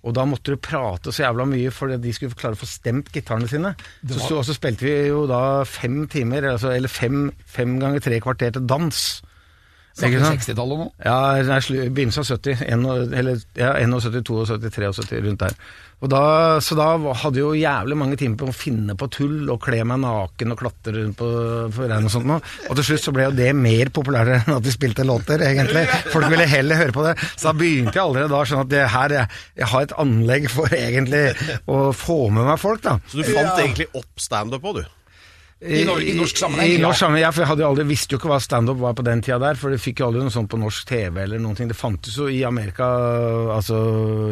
Og 0.00 0.14
da 0.16 0.24
måtte 0.28 0.54
du 0.54 0.60
prate 0.60 1.12
så 1.12 1.26
jævla 1.26 1.44
mye 1.50 1.72
for 1.74 1.92
de 1.92 2.12
skulle 2.16 2.36
klare 2.38 2.56
å 2.56 2.60
få 2.60 2.68
stemt 2.68 3.10
gitarene 3.12 3.50
sine. 3.50 3.74
Var... 4.00 4.22
så, 4.24 4.40
så 4.46 4.56
spilte 4.56 4.86
vi 4.86 4.94
jo 5.10 5.26
da 5.28 5.62
fem 5.68 6.06
timer, 6.10 6.48
altså, 6.54 6.72
eller 6.72 6.92
fem, 6.92 7.28
fem 7.44 7.76
ganger 7.82 8.04
tre 8.04 8.20
kvarter 8.24 8.56
til 8.56 8.64
dans. 8.70 9.02
Snakker 10.00 10.16
Ikke 10.16 10.32
vi 10.32 10.40
60-tallet 10.40 10.80
nå? 10.80 10.88
Ja, 11.04 11.20
begynnelsen 11.92 12.24
av 12.24 12.32
70. 12.32 12.64
en 12.66 12.88
eller, 13.20 13.44
ja, 13.58 13.76
71, 13.76 14.24
72, 14.24 14.90
73, 14.96 15.22
rundt 15.28 15.44
der. 15.44 15.56
Og 16.00 16.08
da, 16.08 16.20
så 16.64 16.76
da 16.78 16.86
hadde 17.20 17.42
jo 17.42 17.50
jævlig 17.56 17.96
mange 18.00 18.16
timer 18.16 18.38
på 18.40 18.48
å 18.48 18.54
finne 18.56 18.94
på 18.96 19.08
tull 19.12 19.50
og 19.52 19.58
kle 19.66 19.82
meg 19.84 20.00
naken 20.00 20.54
og 20.54 20.60
klatre 20.62 20.94
rundt 20.96 21.18
på 21.18 21.26
regn 21.76 22.08
og 22.08 22.14
sånt 22.14 22.28
noe. 22.30 22.40
Og 22.70 22.78
til 22.78 22.86
slutt 22.88 23.04
så 23.04 23.12
ble 23.16 23.26
jo 23.26 23.34
det 23.36 23.50
mer 23.56 23.92
populært 23.92 24.32
enn 24.38 24.56
at 24.56 24.64
vi 24.64 24.72
spilte 24.72 25.04
låter, 25.04 25.44
egentlig. 25.44 25.84
Folk 26.14 26.30
ville 26.32 26.48
heller 26.48 26.80
høre 26.80 26.96
på 26.96 27.04
det. 27.04 27.16
Så 27.34 27.50
da 27.50 27.56
begynte 27.58 27.98
jeg 27.98 28.04
allerede 28.06 28.32
da 28.32 28.40
sånn 28.48 28.64
at 28.64 28.72
det 28.72 28.86
her, 28.94 29.16
jeg, 29.18 29.42
jeg 29.60 29.70
har 29.74 29.84
et 29.84 29.98
anlegg 30.06 30.48
for 30.54 30.78
egentlig 30.80 31.26
å 31.68 31.82
få 31.96 32.22
med 32.32 32.48
meg 32.48 32.64
folk, 32.64 32.80
da. 32.86 32.96
Så 33.10 33.20
du 33.20 33.28
fant 33.28 33.60
egentlig 33.60 33.90
opp 33.92 34.24
standup 34.24 34.64
òg, 34.72 34.80
du? 34.80 34.96
I 35.60 35.82
nor- 35.84 36.00
i 36.00 36.14
norsk 36.16 36.38
sammenheng, 36.40 36.70
I, 36.70 36.76
ja. 36.78 36.82
norsk 36.86 37.02
sammenheng, 37.02 37.22
ja, 37.26 37.30
for 37.36 37.42
jeg 37.44 37.50
hadde 37.50 37.60
jo 37.64 37.68
aldri, 37.68 37.84
visste 37.90 38.14
jo 38.14 38.20
ikke 38.20 38.30
hva 38.30 38.38
standup 38.40 38.78
var 38.80 38.94
på 38.96 39.04
den 39.04 39.20
tida 39.20 39.36
der, 39.42 39.58
for 39.60 39.68
det 39.74 39.80
fikk 39.82 40.00
jo 40.00 40.06
aldri 40.08 40.22
noe 40.24 40.32
sånt 40.32 40.48
på 40.48 40.60
norsk 40.60 40.86
TV 40.88 41.18
eller 41.26 41.42
noen 41.42 41.58
ting. 41.58 41.68
Det 41.68 41.76
fantes 41.76 42.16
jo 42.16 42.30
i 42.32 42.38
Amerika, 42.48 42.86
altså 43.58 43.76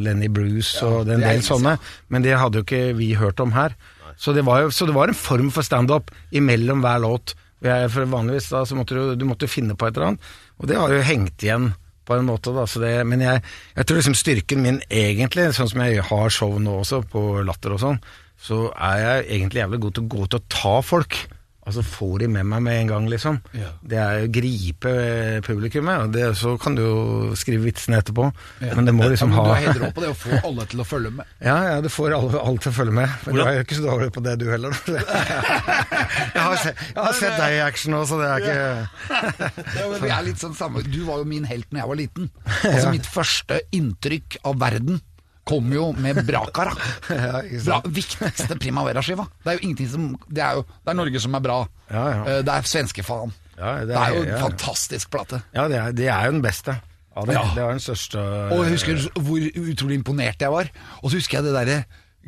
Lenny 0.01 0.31
Bruce 0.33 0.81
og 0.87 1.05
den 1.11 1.21
del 1.21 1.43
sånne, 1.45 1.75
men 2.09 2.25
det 2.25 2.39
hadde 2.41 2.63
jo 2.63 2.65
ikke 2.65 2.95
vi 2.97 3.11
hørt 3.21 3.43
om 3.45 3.53
her. 3.53 3.77
Så 4.19 4.33
det, 4.35 4.43
var 4.49 4.65
jo, 4.65 4.71
så 4.75 4.89
det 4.89 4.97
var 4.97 5.13
en 5.13 5.19
form 5.19 5.51
for 5.55 5.63
standup 5.63 6.09
imellom 6.35 6.81
hver 6.83 7.05
låt. 7.05 7.37
For 7.61 8.09
vanligvis 8.09 8.49
da, 8.55 8.65
så 8.67 8.79
måtte 8.79 8.97
du, 8.97 9.13
du 9.19 9.27
måtte 9.29 9.51
finne 9.51 9.77
på 9.77 9.87
et 9.87 9.97
eller 9.99 10.15
annet, 10.15 10.33
og 10.59 10.71
det 10.71 10.79
har 10.79 10.95
jo 10.95 11.05
hengt 11.07 11.43
igjen 11.45 11.73
på 12.09 12.17
en 12.17 12.25
måte 12.25 12.55
da, 12.57 12.65
så 12.65 12.81
det, 12.81 12.95
men 13.05 13.21
jeg, 13.21 13.43
jeg 13.77 13.85
tror 13.85 13.99
liksom 14.01 14.15
styrken 14.17 14.63
min 14.65 14.79
egentlig, 14.89 15.51
sånn 15.53 15.69
som 15.69 15.83
jeg 15.85 16.01
har 16.09 16.31
show 16.33 16.55
nå 16.63 16.79
også, 16.81 17.03
på 17.13 17.43
Latter 17.45 17.75
og 17.77 17.83
sånn, 17.83 17.99
så 18.39 18.69
er 18.75 19.03
jeg 19.03 19.27
egentlig 19.39 19.65
jævlig 19.65 19.83
god 19.83 19.97
til 19.97 20.07
å 20.07 20.13
gå 20.15 20.31
til 20.31 20.41
å 20.41 20.49
ta 20.53 20.77
folk. 20.87 21.19
Altså 21.69 21.83
få 21.85 22.07
de 22.17 22.31
med 22.33 22.47
meg 22.49 22.63
med 22.65 22.79
en 22.81 22.89
gang, 22.89 23.07
liksom. 23.13 23.39
Ja. 23.53 23.75
Det 23.85 23.99
er 24.01 24.23
å 24.25 24.29
gripe 24.33 24.89
eh, 24.89 25.41
publikummet, 25.45 26.07
og 26.07 26.15
det, 26.15 26.23
så 26.41 26.55
kan 26.61 26.79
du 26.79 26.81
jo 26.81 27.01
skrive 27.37 27.67
vitsene 27.67 27.99
etterpå. 28.01 28.25
Men 28.63 28.89
det 28.89 28.95
må 28.97 29.11
liksom 29.13 29.35
ja, 29.35 29.37
ha 29.37 29.45
Du 29.45 29.53
er 29.53 29.67
helt 29.67 29.83
rå 29.83 29.91
på 29.93 30.05
det 30.07 30.13
å 30.15 30.17
få 30.17 30.39
alle 30.49 30.65
til 30.71 30.81
å 30.81 30.87
følge 30.89 31.13
med. 31.19 31.35
ja, 31.51 31.59
ja, 31.67 31.75
du 31.85 31.91
får 31.93 32.17
alle, 32.17 32.41
alle 32.41 32.65
til 32.65 32.73
å 32.73 32.77
følge 32.79 32.97
med. 33.03 33.19
Men 33.27 33.37
du 33.37 33.43
er 33.45 33.59
jo 33.59 33.67
ikke 33.67 33.81
så 33.83 33.85
dårlig 33.85 34.09
på 34.17 34.25
det, 34.25 34.35
du 34.41 34.47
heller. 34.49 34.81
jeg, 34.95 36.41
har 36.41 36.57
sett, 36.63 36.81
jeg 36.95 37.03
har 37.03 37.21
sett 37.21 37.37
deg 37.37 37.59
i 37.59 37.61
action 37.67 37.99
òg, 38.01 38.09
så 38.09 38.23
det 38.23 38.33
er 38.33 38.47
ikke 38.47 38.57
Ja, 40.09 40.17
er 40.23 40.27
litt 40.31 40.41
sånn 40.41 40.57
samme. 40.57 40.87
Du 40.89 41.03
var 41.05 41.21
jo 41.21 41.29
min 41.29 41.45
helt 41.53 41.69
når 41.69 41.83
jeg 41.83 41.93
var 41.93 42.01
liten. 42.01 42.33
Altså 42.63 42.97
Mitt 42.97 43.13
første 43.13 43.61
inntrykk 43.77 44.41
av 44.49 44.57
verden 44.65 45.03
kom 45.49 45.73
jo 45.73 45.91
med 45.97 46.23
Brakara. 46.29 46.75
Ja. 47.09 47.41
Bra, 47.65 47.79
viktigste 47.89 48.57
Primavera-skiva. 48.61 49.25
Det 49.43 49.53
er 49.53 49.59
jo 49.59 49.65
ingenting 49.65 49.89
som 49.91 50.09
Det 50.29 50.43
er 50.45 50.59
jo 50.59 50.65
det 50.69 50.93
er 50.93 50.99
Norge 50.99 51.23
som 51.25 51.37
er 51.39 51.45
bra. 51.45 51.59
Ja, 51.89 52.03
ja. 52.13 52.21
Eh, 52.25 52.41
Det 52.45 52.55
er 52.55 52.69
svenskefaen. 52.69 53.33
Ja, 53.59 53.73
det, 53.89 53.97
er 53.97 54.13
jo 54.15 54.21
en 54.23 54.29
ja, 54.29 54.35
ja. 54.37 54.43
fantastisk 54.45 55.11
plate. 55.11 55.41
Ja, 55.57 55.65
det 55.71 55.79
er, 55.81 55.95
det 55.97 56.11
er 56.13 56.29
jo 56.29 56.37
den 56.37 56.45
beste. 56.45 56.77
Ja, 57.17 57.25
det, 57.27 57.39
det 57.57 57.65
var 57.65 57.73
den 57.75 57.83
største 57.83 58.21
Og 58.55 58.61
jeg 58.63 58.77
husker 58.77 59.01
hvor 59.17 59.49
utrolig 59.65 59.99
imponert 59.99 60.45
jeg 60.45 60.55
var. 60.55 60.71
Og 61.03 61.11
så 61.11 61.19
husker 61.19 61.41
jeg 61.41 61.49
det 61.49 61.57
derre 61.57 61.81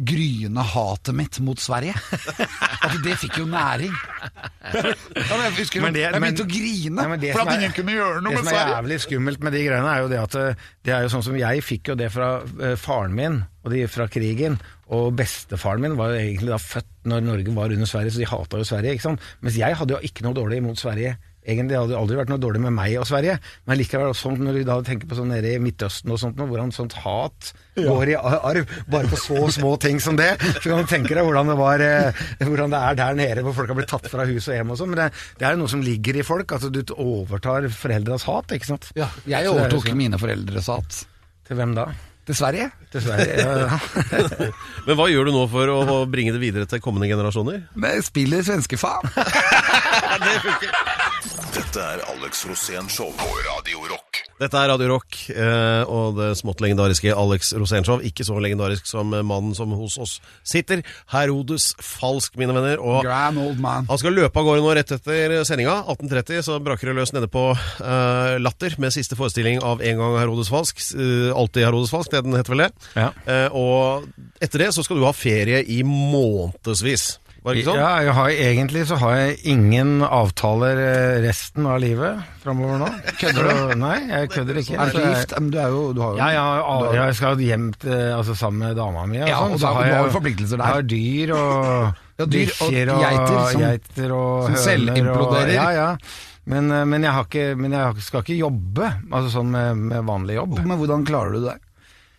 gryende 0.05 0.63
hatet 0.65 1.15
mitt 1.15 1.39
mot 1.45 1.61
Sverige. 1.61 1.95
At 2.81 2.97
det 3.05 3.17
fikk 3.21 3.37
jo 3.43 3.45
næring. 3.51 3.93
Jeg 4.73 5.53
husker 5.59 5.81
Men 5.83 5.93
det- 5.95 6.03
jeg 6.03 6.13
men- 6.21 6.23
begynte 6.35 6.45
å 6.45 6.51
grine 6.51 7.05
ja, 7.27 7.33
for 7.35 7.41
at 7.43 7.49
er- 7.49 7.59
ingen 7.61 7.73
kunne 7.73 7.93
gjøre 7.93 8.23
noe 8.23 8.33
med 8.35 8.45
Sverige. 8.45 8.45
Det 8.45 8.51
som 8.51 8.57
er 8.57 8.75
jævlig 8.83 8.99
skummelt 9.05 9.41
med 9.43 9.53
de 9.53 9.65
greiene, 9.67 9.95
er 9.95 10.01
jo 10.03 10.09
det 10.09 10.19
at 10.21 10.35
eh, 10.35 10.55
det 10.85 10.95
er 10.95 11.03
jo 11.03 11.09
sånn 11.09 11.25
som 11.25 11.37
jeg 11.37 11.63
fikk 11.63 11.89
jo 11.89 11.95
det 11.95 12.11
fra 12.13 12.31
eh, 12.61 12.77
faren 12.77 13.15
min, 13.15 13.45
og 13.65 13.71
de 13.73 13.87
fra 13.89 14.07
krigen. 14.09 14.59
Og 14.91 15.15
bestefaren 15.17 15.81
min 15.81 15.97
var 15.97 16.11
jo 16.15 16.19
egentlig 16.21 16.49
da 16.51 16.59
født 16.59 16.87
når 17.07 17.23
Norge 17.23 17.55
var 17.55 17.71
under 17.71 17.87
Sverige, 17.87 18.11
så 18.13 18.19
de 18.19 18.25
hata 18.27 18.57
jo 18.59 18.65
Sverige. 18.65 18.95
ikke 18.97 19.03
sant? 19.09 19.21
Mens 19.41 19.57
jeg 19.57 19.77
hadde 19.77 19.95
jo 19.95 20.01
ikke 20.03 20.23
noe 20.27 20.35
dårlig 20.35 20.59
imot 20.59 20.77
Sverige. 20.81 21.17
Egentlig 21.41 21.73
hadde 21.79 21.95
det 21.95 21.97
aldri 21.97 22.17
vært 22.19 22.29
noe 22.29 22.37
dårlig 22.43 22.61
med 22.61 22.75
meg 22.77 22.99
og 23.01 23.07
Sverige, 23.09 23.39
men 23.65 23.79
likevel 23.81 24.11
sånn 24.17 24.35
når 24.45 24.59
du 24.59 24.65
da 24.69 24.75
tenker 24.85 25.09
på 25.09 25.17
sånn 25.17 25.31
nede 25.33 25.55
i 25.57 25.61
Midtøsten 25.63 26.13
og 26.13 26.19
sånt, 26.21 26.37
hvordan 26.37 26.69
sånt 26.77 26.93
hat 27.01 27.55
går 27.81 28.11
i 28.13 28.17
arv, 28.21 28.69
bare 28.93 29.09
på 29.09 29.17
så 29.17 29.47
små 29.55 29.71
ting 29.81 29.97
som 30.05 30.19
det, 30.21 30.35
så 30.59 30.67
kan 30.67 30.83
du 30.85 30.89
tenke 30.91 31.15
deg 31.17 31.25
hvordan 31.25 31.49
det, 31.49 31.57
var, 31.57 31.81
eh, 31.81 32.13
hvordan 32.45 32.69
det 32.75 32.81
er 32.91 32.95
der 33.01 33.15
nede, 33.23 33.41
hvor 33.47 33.57
folk 33.57 33.73
har 33.73 33.79
blitt 33.81 33.89
tatt 33.89 34.05
fra 34.13 34.27
hus 34.29 34.51
og 34.51 34.55
hjem 34.59 34.69
og 34.75 34.79
sånn. 34.83 34.93
Men 34.93 35.01
det, 35.01 35.07
det 35.41 35.45
er 35.49 35.53
jo 35.57 35.63
noe 35.63 35.73
som 35.73 35.81
ligger 35.87 36.15
i 36.21 36.27
folk, 36.29 36.53
altså 36.59 36.69
du 36.75 36.83
overtar 36.99 37.65
foreldres 37.73 38.27
hat, 38.29 38.53
ikke 38.59 38.69
sant? 38.75 38.91
Ja, 38.99 39.09
jeg 39.25 39.41
det 39.41 39.49
er 39.49 39.55
overtok 39.55 39.89
sånn. 39.89 39.97
mine 40.03 40.21
foreldres 40.21 40.69
hat. 40.75 40.93
Til 41.49 41.57
hvem 41.57 41.73
da? 41.79 41.87
Til 42.29 42.37
Sverige? 42.37 42.69
Til 42.93 43.01
Sverige? 43.03 43.33
Ja, 43.41 43.53
ja. 43.65 43.73
Men 44.87 44.95
hva 45.01 45.09
gjør 45.11 45.25
du 45.31 45.33
nå 45.35 45.45
for 45.51 45.65
å 45.73 46.05
bringe 46.07 46.33
det 46.37 46.43
videre 46.45 46.69
til 46.69 46.83
kommende 46.85 47.09
generasjoner? 47.11 47.65
Men 47.81 48.05
spiller 48.07 48.45
svenskefaen. 48.47 49.09
Dette 51.51 51.83
er 51.83 52.01
Alex 52.13 52.45
Rosén 52.47 52.87
Show 52.93 53.11
på 53.19 53.27
Radio 53.47 53.81
Rock. 53.91 54.21
Dette 54.41 54.57
er 54.57 54.71
Radio 54.71 54.87
Rock 54.93 55.17
eh, 55.35 55.83
og 55.91 56.15
det 56.17 56.29
smått 56.39 56.61
legendariske 56.63 57.11
Alex 57.13 57.51
Rosénshow. 57.59 57.99
Ikke 58.07 58.25
så 58.25 58.37
legendarisk 58.41 58.87
som 58.89 59.11
eh, 59.17 59.25
mannen 59.27 59.53
som 59.59 59.73
hos 59.77 59.97
oss 60.01 60.15
sitter. 60.47 60.85
Herodes 61.13 61.73
Falsk, 61.83 62.39
mine 62.41 62.55
venner. 62.57 62.79
Og 62.81 63.03
Grand 63.05 63.41
old 63.43 63.59
man. 63.63 63.89
han 63.91 64.01
skal 64.01 64.15
løpe 64.17 64.41
av 64.41 64.47
gårde 64.47 64.63
nå 64.65 64.75
rett 64.79 64.95
etter 64.97 65.35
sendinga. 65.49 65.75
18.30 65.93 66.45
så 66.47 66.59
braker 66.65 66.93
det 66.93 66.97
løs 67.01 67.15
nede 67.17 67.29
på 67.33 67.49
eh, 67.57 68.37
Latter 68.41 68.79
med 68.81 68.95
siste 68.95 69.19
forestilling 69.19 69.59
av 69.67 69.83
En 69.83 70.01
gang 70.01 70.19
Herodes 70.23 70.53
Falsk. 70.55 70.81
eh, 70.95 71.31
Alltid 71.35 71.67
Herodes 71.67 71.93
Falsk, 71.93 72.15
det 72.15 72.23
den 72.29 72.39
heter 72.39 72.55
vel 72.57 72.67
det. 72.69 72.71
Ja. 72.95 73.11
Eh, 73.27 73.49
og 73.59 74.07
etter 74.41 74.67
det 74.67 74.71
så 74.79 74.87
skal 74.87 75.03
du 75.03 75.09
ha 75.09 75.13
ferie 75.17 75.65
i 75.67 75.83
månedsvis. 75.87 77.17
Var 77.41 77.55
det 77.57 77.61
ikke 77.63 77.71
sånn? 77.71 77.79
Ja, 77.81 77.91
jeg 78.05 78.13
har, 78.19 78.31
egentlig 78.45 78.81
så 78.91 78.97
har 79.01 79.15
jeg 79.17 79.37
ingen 79.49 80.03
avtaler 80.05 80.77
eh, 80.83 81.15
resten 81.25 81.65
av 81.65 81.79
livet 81.81 82.19
framover 82.43 82.83
nå. 82.83 82.89
Kødder 83.23 83.47
du? 83.49 83.73
Nei, 83.81 83.95
jeg 84.11 84.29
kødder 84.35 84.59
ikke. 84.61 84.75
Er 84.77 84.91
du 84.93 84.99
ikke 84.99 85.13
gift? 85.15 85.33
Men 85.41 85.49
du 85.55 85.59
er 85.63 85.73
jo 85.73 85.81
du 85.97 86.03
har 86.05 86.11
jo 86.13 86.21
Ja, 86.21 86.29
ja, 86.37 86.45
ja, 86.99 87.07
jeg 87.09 87.17
skal 87.17 87.41
hjem 87.47 87.71
til, 87.81 87.97
altså, 88.19 88.37
sammen 88.37 88.67
med 88.67 88.77
dama 88.77 89.07
mi. 89.09 89.23
Ja, 89.23 89.39
sånn, 89.41 89.57
og 89.57 89.63
så 89.63 89.71
da- 89.71 89.73
har 89.79 89.89
du 89.89 89.95
har 89.97 90.11
jo 90.11 90.15
forpliktelser 90.19 90.61
der. 90.61 90.67
Jeg 90.67 90.81
har 90.83 90.89
dyr 90.93 91.33
og 91.39 91.55
Ja, 92.21 92.27
dyr 92.27 92.27
og 92.27 92.35
bikkjer 92.37 92.93
og 92.93 93.01
geiter 93.07 93.39
som- 93.55 93.65
geiter 93.65 94.13
og 94.19 94.45
som 94.51 94.59
selvimploderer. 94.67 95.49
Og, 95.49 95.55
ja, 95.57 95.69
ja. 95.79 95.89
Men, 96.51 96.69
eh, 96.77 96.85
men, 96.93 97.03
jeg, 97.09 97.13
har 97.17 97.25
ikke, 97.31 97.49
men 97.57 97.73
jeg 97.79 97.81
har- 97.87 98.05
skal 98.05 98.21
ikke 98.27 98.37
jobbe, 98.43 98.93
altså 99.11 99.33
sånn 99.39 99.51
med, 99.57 99.77
med 99.95 100.05
vanlig 100.09 100.37
jobb. 100.43 100.59
Men 100.67 100.77
hvordan 100.83 101.07
klarer 101.09 101.33
du 101.39 101.47
det? 101.49 101.57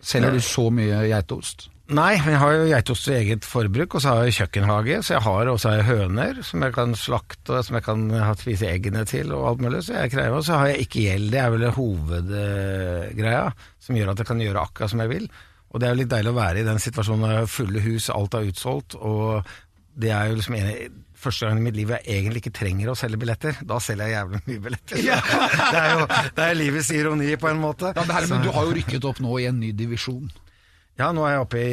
Selger 0.02 0.34
du 0.34 0.42
så 0.42 0.66
mye 0.74 1.04
geitost? 1.06 1.68
Nei, 1.92 2.16
men 2.22 2.32
jeg 2.32 2.40
har 2.40 2.54
jo 2.56 2.68
geitost 2.70 3.04
til 3.04 3.16
eget 3.18 3.44
forbruk, 3.44 3.96
og 3.98 4.00
så 4.00 4.14
har 4.14 4.28
jeg 4.28 4.36
kjøkkenhage, 4.38 4.98
så 5.04 5.14
jeg 5.16 5.24
har 5.26 5.50
også 5.52 5.72
jeg 5.76 5.86
høner 5.90 6.38
som 6.46 6.64
jeg 6.64 6.72
kan 6.72 6.94
slakte, 6.96 7.58
og 7.58 7.66
som 7.66 7.76
jeg 7.76 7.84
kan 7.84 8.04
spise 8.40 8.70
eggene 8.70 9.04
til 9.08 9.34
og 9.36 9.44
alt 9.50 9.64
mulig, 9.66 9.82
så 9.84 9.98
jeg 9.98 10.14
krever, 10.14 10.38
Og 10.38 10.46
så 10.46 10.60
har 10.60 10.72
jeg 10.72 10.86
ikke 10.86 11.02
gjeld, 11.06 11.30
det 11.34 11.40
er 11.42 11.50
vel 11.52 11.66
hovedgreia, 11.76 13.44
som 13.82 13.98
gjør 13.98 14.12
at 14.14 14.22
jeg 14.22 14.30
kan 14.30 14.40
gjøre 14.40 14.64
akkurat 14.64 14.94
som 14.94 15.04
jeg 15.04 15.12
vil. 15.12 15.28
Og 15.72 15.80
det 15.80 15.88
er 15.88 15.92
jo 15.92 16.00
litt 16.00 16.12
deilig 16.12 16.32
å 16.32 16.38
være 16.40 16.60
i 16.62 16.66
den 16.68 16.80
situasjonen, 16.80 17.22
når 17.24 17.34
jeg 17.34 17.42
har 17.42 17.52
fulle 17.58 17.84
hus, 17.84 18.08
alt 18.12 18.34
er 18.36 18.48
utsolgt, 18.48 18.96
og 18.96 19.52
det 19.92 20.12
er 20.16 20.30
jo 20.30 20.38
liksom 20.38 20.56
enig 20.56 20.76
første 21.22 21.46
gang 21.46 21.60
i 21.60 21.64
mitt 21.66 21.76
liv 21.78 21.92
jeg 21.92 22.16
egentlig 22.16 22.42
ikke 22.42 22.54
trenger 22.56 22.90
å 22.90 22.96
selge 22.98 23.20
billetter. 23.20 23.60
Da 23.68 23.78
selger 23.82 24.08
jeg 24.08 24.16
jævlig 24.16 24.40
mye 24.48 24.62
billetter. 24.64 25.02
det 25.74 25.82
er 25.82 25.92
jo 25.92 26.06
det 26.08 26.46
er 26.46 26.56
livets 26.58 26.90
ironi, 26.96 27.34
på 27.36 27.50
en 27.52 27.60
måte. 27.62 27.92
Ja, 27.92 28.06
det 28.08 28.16
her, 28.16 28.28
men 28.32 28.46
du 28.46 28.50
har 28.56 28.66
jo 28.66 28.74
rykket 28.80 29.06
opp 29.12 29.20
nå 29.22 29.36
i 29.38 29.46
en 29.50 29.60
ny 29.62 29.70
divisjon. 29.76 30.32
Ja, 31.02 31.10
nå 31.14 31.24
er 31.26 31.34
jeg 31.36 31.46
oppe 31.48 31.62
i 31.62 31.72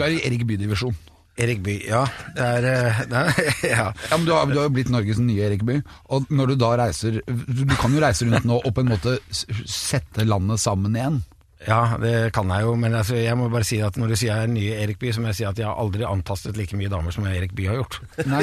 Du 0.00 0.02
er 0.06 0.16
i 0.16 0.22
Erik 0.26 0.42
Bye-divisjon. 0.48 0.96
Erik 1.36 1.60
Bye, 1.62 1.82
ja. 1.84 2.00
Det 2.34 2.44
er, 2.56 2.66
eh, 2.72 3.00
det 3.12 3.22
er 3.22 3.68
ja. 3.68 3.86
Ja, 3.92 4.16
men 4.16 4.24
du 4.24 4.32
har, 4.32 4.48
du 4.48 4.56
har 4.56 4.66
jo 4.70 4.72
blitt 4.72 4.88
Norges 4.90 5.18
nye 5.20 5.44
Erik 5.50 5.62
Bye. 5.68 5.82
Og 6.08 6.24
når 6.32 6.54
du 6.54 6.58
da 6.62 6.70
reiser 6.80 7.18
Du 7.28 7.64
kan 7.76 7.92
jo 7.92 8.00
reise 8.02 8.24
rundt 8.24 8.46
nå 8.48 8.56
og 8.64 8.72
på 8.74 8.80
en 8.84 8.88
måte 8.94 9.18
sette 9.36 10.24
landet 10.24 10.62
sammen 10.64 10.96
igjen. 10.96 11.18
ja, 11.66 11.96
det 12.00 12.32
kan 12.36 12.48
jeg 12.52 12.62
jo, 12.66 12.72
men 12.80 12.94
altså, 12.94 13.16
jeg 13.20 13.36
må 13.36 13.48
bare 13.52 13.64
si 13.68 13.78
at 13.84 13.96
når 14.00 14.12
du 14.12 14.16
sier 14.16 14.28
jeg 14.32 14.48
er 14.48 14.50
nye 14.54 14.74
Erik 14.84 14.98
Bye, 15.02 15.12
så 15.16 15.20
må 15.24 15.28
jeg 15.32 15.38
si 15.42 15.46
at 15.48 15.60
jeg 15.60 15.66
har 15.68 15.76
aldri 15.82 16.04
antastet 16.08 16.56
like 16.56 16.76
mye 16.80 16.88
damer 16.92 17.12
som 17.14 17.28
Erik 17.28 17.52
Bye 17.58 17.68
har 17.72 17.80
gjort. 17.82 18.00
Nei, 18.28 18.42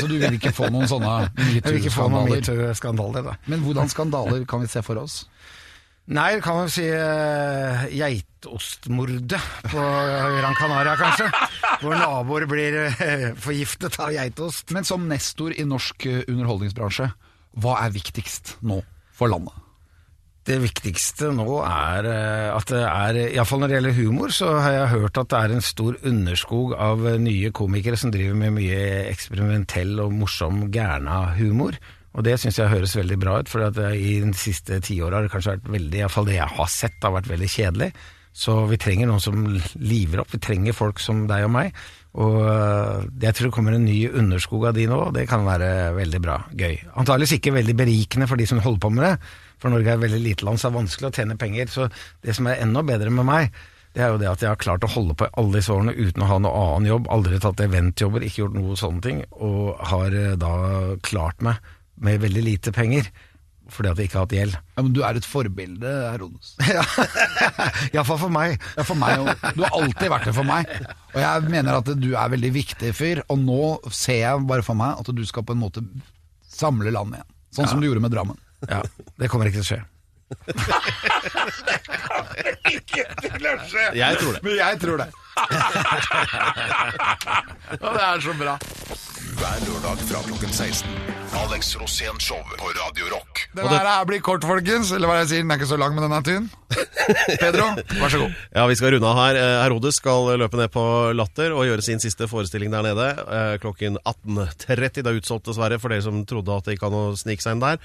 Så 0.00 0.06
du 0.10 0.14
vil 0.18 0.34
ikke 0.40 0.52
få 0.56 0.70
noen 0.74 0.90
sånne 0.90 1.14
Jeg 1.58 1.64
vil 1.68 1.80
ikke 1.82 1.94
få 1.94 2.08
noen 2.10 2.26
metoo-skandaler? 2.30 2.72
metoo-skandaler, 2.72 3.28
da. 3.30 3.38
Men 3.54 3.62
hvordan 3.66 3.90
skandaler 3.92 4.46
kan 4.50 4.62
vi 4.66 4.70
se 4.72 4.82
for 4.86 4.98
oss? 5.02 5.22
Nei, 6.10 6.40
kan 6.42 6.56
man 6.58 6.70
si 6.72 6.82
uh, 6.90 7.84
geitostmordet 7.94 9.38
på 9.70 9.82
Gran 10.34 10.56
Canaria, 10.58 10.96
kanskje. 10.98 11.28
Hvor 11.78 11.94
naboer 11.94 12.48
blir 12.50 12.78
uh, 12.90 13.28
forgiftet 13.38 14.00
av 14.02 14.10
geitost. 14.10 14.72
Men 14.74 14.86
som 14.88 15.06
nestor 15.06 15.54
i 15.54 15.66
norsk 15.68 16.08
eh, 16.10 16.24
underholdningsbransje, 16.26 17.06
hva 17.62 17.76
er 17.84 17.94
viktigst 17.94 18.56
nå 18.66 18.80
for 19.14 19.30
landet? 19.30 19.54
Det 20.42 20.56
viktigste 20.58 21.30
nå 21.30 21.60
er 21.62 22.08
at 22.50 22.66
det 22.66 22.80
er 22.82 23.18
Iallfall 23.28 23.60
når 23.62 23.70
det 23.70 23.76
gjelder 23.76 23.98
humor, 24.00 24.32
så 24.34 24.48
har 24.58 24.72
jeg 24.74 24.88
hørt 24.96 25.20
at 25.22 25.28
det 25.30 25.38
er 25.38 25.52
en 25.54 25.62
stor 25.62 26.00
underskog 26.10 26.74
av 26.74 27.04
nye 27.22 27.52
komikere 27.54 28.00
som 28.00 28.10
driver 28.10 28.34
med 28.40 28.56
mye 28.56 28.80
eksperimentell 29.12 30.00
og 30.02 30.16
morsom 30.18 30.64
gærna 30.74 31.28
humor. 31.38 31.78
Og 32.12 32.24
det 32.26 32.38
syns 32.40 32.58
jeg 32.60 32.68
høres 32.72 32.96
veldig 32.96 33.18
bra 33.20 33.38
ut, 33.40 33.48
for 33.48 33.64
i 33.92 34.16
de 34.20 34.32
siste 34.36 34.80
tiåra 34.84 35.18
har 35.18 35.26
det 35.26 35.32
kanskje 35.32 35.56
vært 35.56 35.70
veldig 35.76 36.02
Iallfall 36.02 36.28
det 36.28 36.36
jeg 36.36 36.56
har 36.58 36.68
sett, 36.72 36.98
har 37.00 37.14
vært 37.14 37.30
veldig 37.30 37.48
kjedelig. 37.48 37.92
Så 38.32 38.54
vi 38.68 38.78
trenger 38.80 39.08
noen 39.08 39.20
som 39.20 39.42
liver 39.80 40.22
opp. 40.22 40.30
Vi 40.32 40.40
trenger 40.40 40.76
folk 40.76 41.00
som 41.04 41.26
deg 41.28 41.44
og 41.46 41.52
meg. 41.52 41.76
Og 42.20 42.38
øh, 42.44 43.04
jeg 43.20 43.36
tror 43.36 43.48
det 43.48 43.54
kommer 43.56 43.76
en 43.76 43.84
ny 43.88 43.98
underskog 44.08 44.66
av 44.68 44.76
de 44.76 44.86
nå, 44.88 44.98
og 45.08 45.12
det 45.16 45.26
kan 45.28 45.44
være 45.44 45.92
veldig 45.96 46.20
bra. 46.24 46.38
Gøy. 46.52 46.78
Antakeligvis 47.00 47.36
ikke 47.38 47.54
veldig 47.56 47.76
berikende 47.76 48.28
for 48.28 48.40
de 48.40 48.48
som 48.48 48.60
holder 48.64 48.82
på 48.84 48.92
med 48.92 49.06
det, 49.06 49.12
for 49.60 49.72
Norge 49.72 49.92
er 49.92 50.00
et 50.00 50.04
veldig 50.04 50.22
lite 50.24 50.48
land, 50.48 50.60
så 50.60 50.68
det 50.68 50.72
er 50.72 50.80
vanskelig 50.80 51.08
å 51.08 51.14
tjene 51.16 51.38
penger. 51.40 51.72
Så 51.72 51.88
det 52.24 52.36
som 52.36 52.48
er 52.48 52.64
enda 52.64 52.84
bedre 52.84 53.12
med 53.12 53.28
meg, 53.28 53.60
det 53.92 54.04
er 54.04 54.12
jo 54.12 54.20
det 54.20 54.28
at 54.28 54.44
jeg 54.44 54.52
har 54.52 54.60
klart 54.60 54.84
å 54.84 54.92
holde 54.92 55.16
på 55.16 55.28
i 55.28 55.34
alle 55.40 55.58
disse 55.58 55.72
årene 55.72 55.96
uten 55.96 56.24
å 56.24 56.28
ha 56.28 56.40
noe 56.40 56.64
annen 56.66 56.88
jobb, 56.88 57.08
aldri 57.12 57.40
tatt 57.40 57.60
eventjobber, 57.64 58.24
ikke 58.24 58.44
gjort 58.44 58.56
noe 58.56 58.80
sånne 58.80 59.04
ting, 59.04 59.22
og 59.36 59.80
har 59.92 60.16
øh, 60.16 60.34
da 60.40 60.52
klart 61.04 61.44
meg 61.44 61.60
med 62.02 62.20
veldig 62.22 62.42
lite 62.44 62.72
penger, 62.74 63.04
fordi 63.72 63.88
at 63.92 63.98
jeg 64.00 64.06
ikke 64.10 64.18
har 64.18 64.26
hatt 64.26 64.34
gjeld. 64.36 64.54
Ja, 64.76 64.82
men 64.82 64.92
Du 64.96 65.00
er 65.06 65.14
et 65.20 65.28
forbilde, 65.28 65.92
Herodes. 66.12 66.48
Iallfall 67.94 68.18
for 68.24 68.32
meg. 68.34 68.50
Ja, 68.76 68.82
for 68.88 68.98
meg, 68.98 69.12
Du 69.56 69.62
har 69.64 69.72
alltid 69.78 70.08
vært 70.12 70.26
det 70.28 70.34
for 70.36 70.46
meg. 70.48 70.62
Og 71.14 71.20
jeg 71.22 71.36
mener 71.54 71.72
at 71.78 71.88
du 72.02 72.10
er 72.12 72.32
veldig 72.34 72.52
viktig 72.58 72.90
fyr, 72.98 73.18
og 73.30 73.38
nå 73.40 73.62
ser 73.94 74.18
jeg 74.24 74.46
bare 74.50 74.66
for 74.66 74.76
meg 74.78 74.90
at 75.00 75.08
du 75.14 75.22
skal 75.28 75.46
på 75.46 75.54
en 75.56 75.62
måte 75.62 75.80
samle 76.52 76.90
landet 76.92 77.16
igjen. 77.22 77.30
Sånn 77.52 77.68
som 77.70 77.80
du 77.80 77.86
gjorde 77.88 78.02
med 78.04 78.12
Drammen. 78.14 78.38
Ja, 78.68 78.80
det 79.20 79.28
kommer 79.30 79.46
ikke 79.48 79.60
til 79.62 79.66
å 79.66 79.70
skje. 79.72 79.82
Jeg 83.94 84.16
tror 84.18 84.32
det. 84.32 84.40
Men 84.42 84.56
jeg 84.56 84.80
tror 84.80 84.96
det. 85.02 85.06
Og 87.82 87.94
det 87.94 88.02
er 88.04 88.20
så 88.24 88.32
bra. 88.38 88.56
Hver 89.38 89.56
lørdag 89.66 89.98
fra 90.08 90.18
klokken 90.28 90.52
16. 90.52 90.88
Alex 91.32 91.76
Rosén 91.76 92.18
Show 92.20 92.36
på 92.58 92.66
Radio 92.76 93.06
Rock. 93.14 93.46
Den 93.56 93.66
her 93.68 93.84
er- 93.86 94.04
blir 94.06 94.20
kort, 94.20 94.42
folkens. 94.44 94.92
Eller 94.92 95.08
hva 95.08 95.18
jeg 95.22 95.28
sier, 95.30 95.42
den 95.42 95.50
er 95.50 95.56
ikke 95.60 95.68
så 95.70 95.78
lang, 95.80 95.94
men 95.94 96.04
den 96.04 96.12
er 96.12 96.22
tynn. 96.26 96.50
Pedro, 97.42 97.66
vær 98.00 98.10
så 98.12 98.18
god. 98.22 98.34
Ja, 98.54 98.66
vi 98.68 98.74
skal 98.76 98.92
runde 98.94 99.08
av 99.08 99.16
her. 99.20 99.36
Eh, 99.40 99.60
Herodes 99.64 99.96
skal 100.00 100.32
løpe 100.38 100.56
ned 100.60 100.70
på 100.74 100.84
Latter 101.16 101.54
og 101.56 101.64
gjøre 101.68 101.82
sin 101.86 102.00
siste 102.02 102.28
forestilling 102.28 102.70
der 102.74 102.82
nede 102.90 103.08
eh, 103.24 103.54
klokken 103.62 103.96
18.30. 104.04 105.02
Det 105.02 105.06
er 105.06 105.20
utsolgt, 105.22 105.46
dessverre, 105.48 105.80
for 105.80 105.88
dere 105.94 106.04
som 106.04 106.20
trodde 106.28 106.56
at 106.58 106.64
det 106.68 106.76
gikk 106.76 106.86
an 106.90 106.98
å 107.00 107.04
snike 107.16 107.42
seg 107.44 107.56
inn 107.56 107.64
der. 107.64 107.80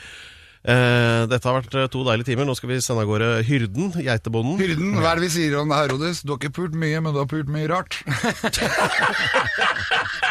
Eh, 0.67 1.23
Dette 1.31 1.47
har 1.47 1.61
vært 1.61 1.75
eh, 1.79 1.87
to 1.93 2.03
deilige 2.03 2.27
timer. 2.33 2.49
Nå 2.49 2.57
skal 2.59 2.73
vi 2.73 2.81
sende 2.83 3.05
av 3.05 3.11
gårde 3.11 3.29
Hyrden, 3.47 3.93
geitebonden. 4.03 4.59
Hyrden, 4.59 4.97
hva 4.99 5.13
er 5.13 5.21
det 5.21 5.27
vi 5.29 5.35
sier 5.37 5.55
om 5.61 5.71
det, 5.71 5.79
Herodes? 5.85 6.23
Du 6.27 6.33
har 6.35 6.41
ikke 6.41 6.57
pult 6.59 6.75
mye, 6.75 6.99
men 6.99 7.15
du 7.15 7.23
har 7.23 7.31
pult 7.31 7.47
mye 7.53 7.69
rart. 7.71 8.01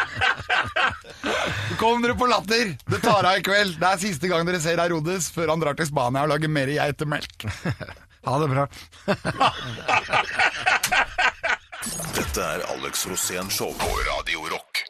Kom 1.79 2.01
dere 2.03 2.15
på 2.17 2.27
latter! 2.29 2.73
Det 2.89 2.99
tar 3.03 3.23
av 3.27 3.37
i 3.39 3.43
kveld. 3.45 3.77
Det 3.79 3.87
er 3.91 4.01
siste 4.01 4.29
gang 4.31 4.45
dere 4.47 4.59
ser 4.63 4.81
Herodes 4.81 5.29
før 5.33 5.53
han 5.53 5.61
drar 5.63 5.77
til 5.77 5.87
Spania 5.89 6.25
og 6.25 6.31
lager 6.33 6.51
mer 6.51 6.71
geitemelk. 6.73 7.47
Ha 8.27 8.37
det 8.43 8.49
bra. 8.51 8.67
Dette 12.17 12.43
er 12.43 12.65
Alex 12.73 13.05
Rosén 13.07 13.51
Show 13.53 13.71
på 13.79 13.91
Radio 14.09 14.43
Rock. 14.51 14.83